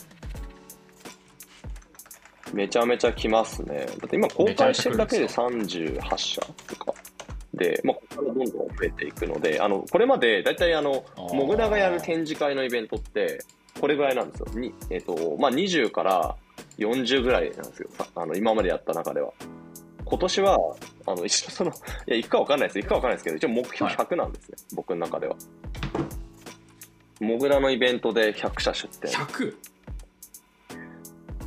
[2.54, 3.86] めちゃめちゃ来ますね。
[3.86, 6.94] だって今公開してるだけで38社とか。
[7.56, 13.38] で、まあ、ここからどんどん増えていくので、あの、これまで、だいたいあの、モグラがやる展示会のイベントって、
[13.80, 14.46] これぐらいなんですよ。
[14.54, 16.36] にえっ、と、まあ、20から
[16.78, 17.88] 40ぐらいなんですよ。
[17.92, 19.32] さあの、今までやった中では。
[20.04, 20.58] 今年は、
[21.06, 21.74] あの、一応その、い
[22.06, 22.78] や、行くかわかんないです。
[22.78, 24.56] 行くかわかんないですけど、一応目標100なんですね。
[24.74, 25.36] 僕の中では。
[27.20, 29.54] モグラのイベントで100社出店、100?100?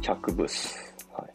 [0.02, 0.96] 100ブース。
[1.14, 1.32] はい。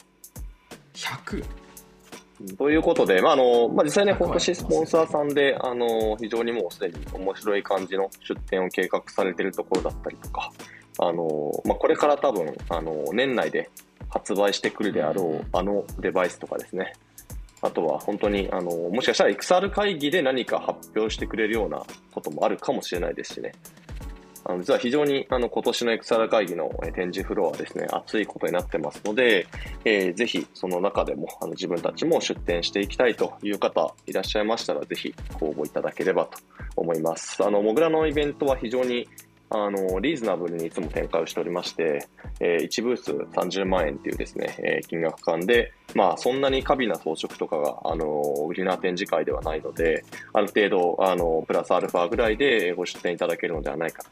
[2.57, 4.21] ということで、まああのまあ、実際ね、はい。
[4.21, 10.51] 今年スポンサーさんで、あの非常にもうすでに面白い感じの出店を計画されているところだったりとか、
[10.99, 13.69] あのまあ、これから多分、あの年内で
[14.09, 16.93] 発売してくるであろう、あのデバイスとかですね、
[17.61, 21.81] あとは本当に、あのもしかしたら XR 会議で何か発表してくれるような
[22.11, 23.53] こともあるかもしれないですしね。
[24.45, 29.47] あの実は非常にあの今年のエクサラ会議の展示フロアはですね、熱いことになってますので、
[29.85, 36.37] えーぜひその中でもあの自分たちも出展していきたいという方いらっしゃいましたら、ぜひご応募いただければと
[36.75, 37.43] 思います。
[37.43, 39.07] あの、モグラのイベントは非常に
[39.53, 42.07] あの、リーズナブルにいつも展開をしておりまして、
[42.39, 54.03] えー1ブース30万円というですね、えー金額感で、まあ、そんなに過敏な装飾とかが、あの、売りな展示会ではないので、ある程度、あの、プラスアルファぐらいでご出展いただけるのではないか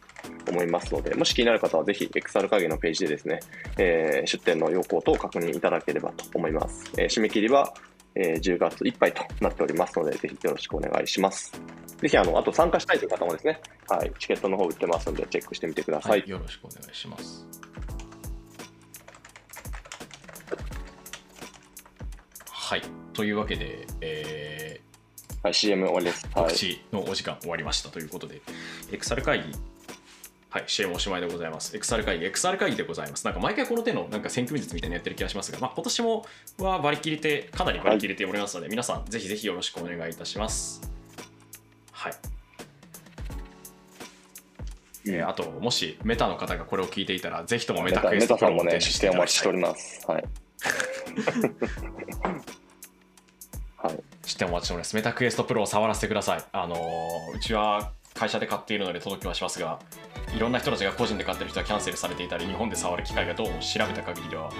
[0.46, 3.39] と思いますので、もし気になる方はぜひ XR 会議のページでですね、
[3.80, 6.92] えー出展の要項等を確認いただければと思います。
[6.98, 7.74] えー締め切りは、
[8.16, 11.51] えー10月いっぱいとなっておりますので、ぜひよろしくお願いします。
[11.97, 16.09] ぜひ、あの、あと参加したいという方もですね、はい、チケットの方売ってますので、チェックしてみてくださ。
[16.09, 17.45] はいい、よろしくお願いします。
[22.49, 22.82] はい、
[23.14, 24.82] というわけで、え
[25.43, 26.30] はい、CM 終わりです。
[26.30, 26.53] 告。
[26.53, 28.41] 知のお時間終わりましたということで、
[28.91, 29.45] XR 会議
[30.52, 36.26] はい CM おしまいでございます XR 会議 XR 会議でございますなんか毎回この手のなんか選挙術みたいなのやってる気がしますが、まあ、今年も
[36.60, 40.82] は割り切れてかなり割り切れておりますので、皆さんぜひぜひよろしくお願いいたします
[41.93, 42.14] はい
[45.08, 50.06] えーあと、もしメタの方がこれを聞いていたら、ぜひともメメタクエストプロを手に視点お待ちしておいります。
[50.08, 50.24] はい。
[53.78, 53.99] はい。
[54.24, 54.95] 視点お待ちしております。
[54.95, 56.43] メタクエストプロを触らせてください。
[56.52, 59.80] あのーうちは会社で買っているので届きはしますが、
[60.36, 64.54] いろんな人たちが個人で買ってる人はキャンセルされていたり、日本で触る機会がどうも調べた限りでは、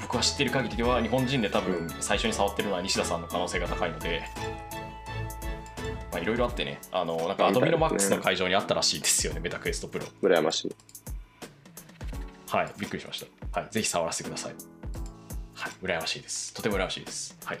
[0.00, 4.22] 僕は知っている限りでは、日本人で多分最初に触ってるのは西田さんの可能性が高いので、
[6.10, 10.06] まあいろいろあってね、あのなんかアドミノマックスの会場にあったらしいですよね、メタクエストプロ。
[10.22, 10.74] 羨ましい。
[12.48, 13.60] はい、びっくりしました。
[13.60, 14.71] はい、ぜひ触らせてください。
[15.82, 16.54] はい、羨ましいです。
[16.54, 17.36] とても羨ましいです。
[17.44, 17.58] はい。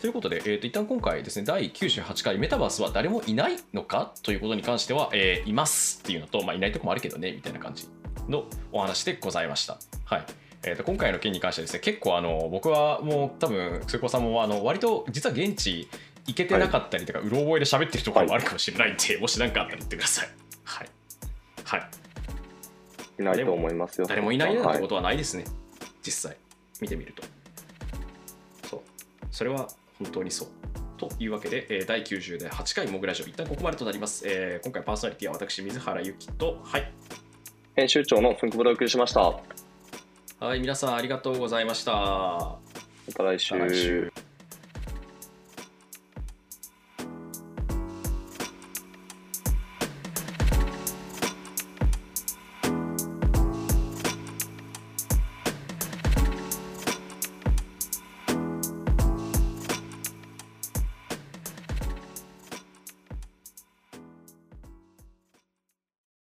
[0.00, 7.88] ということで、えー、と一旦今回ですね、第98回メタバースは誰もいないのかということに関しては、えーいますっていうのと、まあ、いないとこもあるけどね、みたいな感じ
[8.28, 9.78] のお話でございました。
[10.04, 10.24] はい。
[10.62, 15.88] えー、と今回の件に関してはですね、結構あの僕はもう多分、瀬古さんもあの割と実は現地
[16.26, 20.28] 行けてなかったりとか、うろ覚えで喋ってるところもあるかもしれないんで、もし何かあったら言ってください。
[20.64, 20.88] はい。
[21.64, 21.90] はい。
[23.20, 24.06] いないと思いますよ。
[24.06, 25.44] 誰もいないなんはいてことはないですね、
[26.02, 26.36] 実際
[26.80, 27.22] 見てみると
[29.34, 29.66] それは
[29.98, 30.48] 本当にそう
[30.96, 36.92] というわけで、えー第90で8回モグラジオ一旦ここまでとなります、えー今回パーソナリティは私水原由紀とはい
[37.74, 39.20] 編集長のふんくぶでお送りしました。
[40.40, 42.58] まはい皆さんありがとうございましたま。
[43.12, 44.12] た来週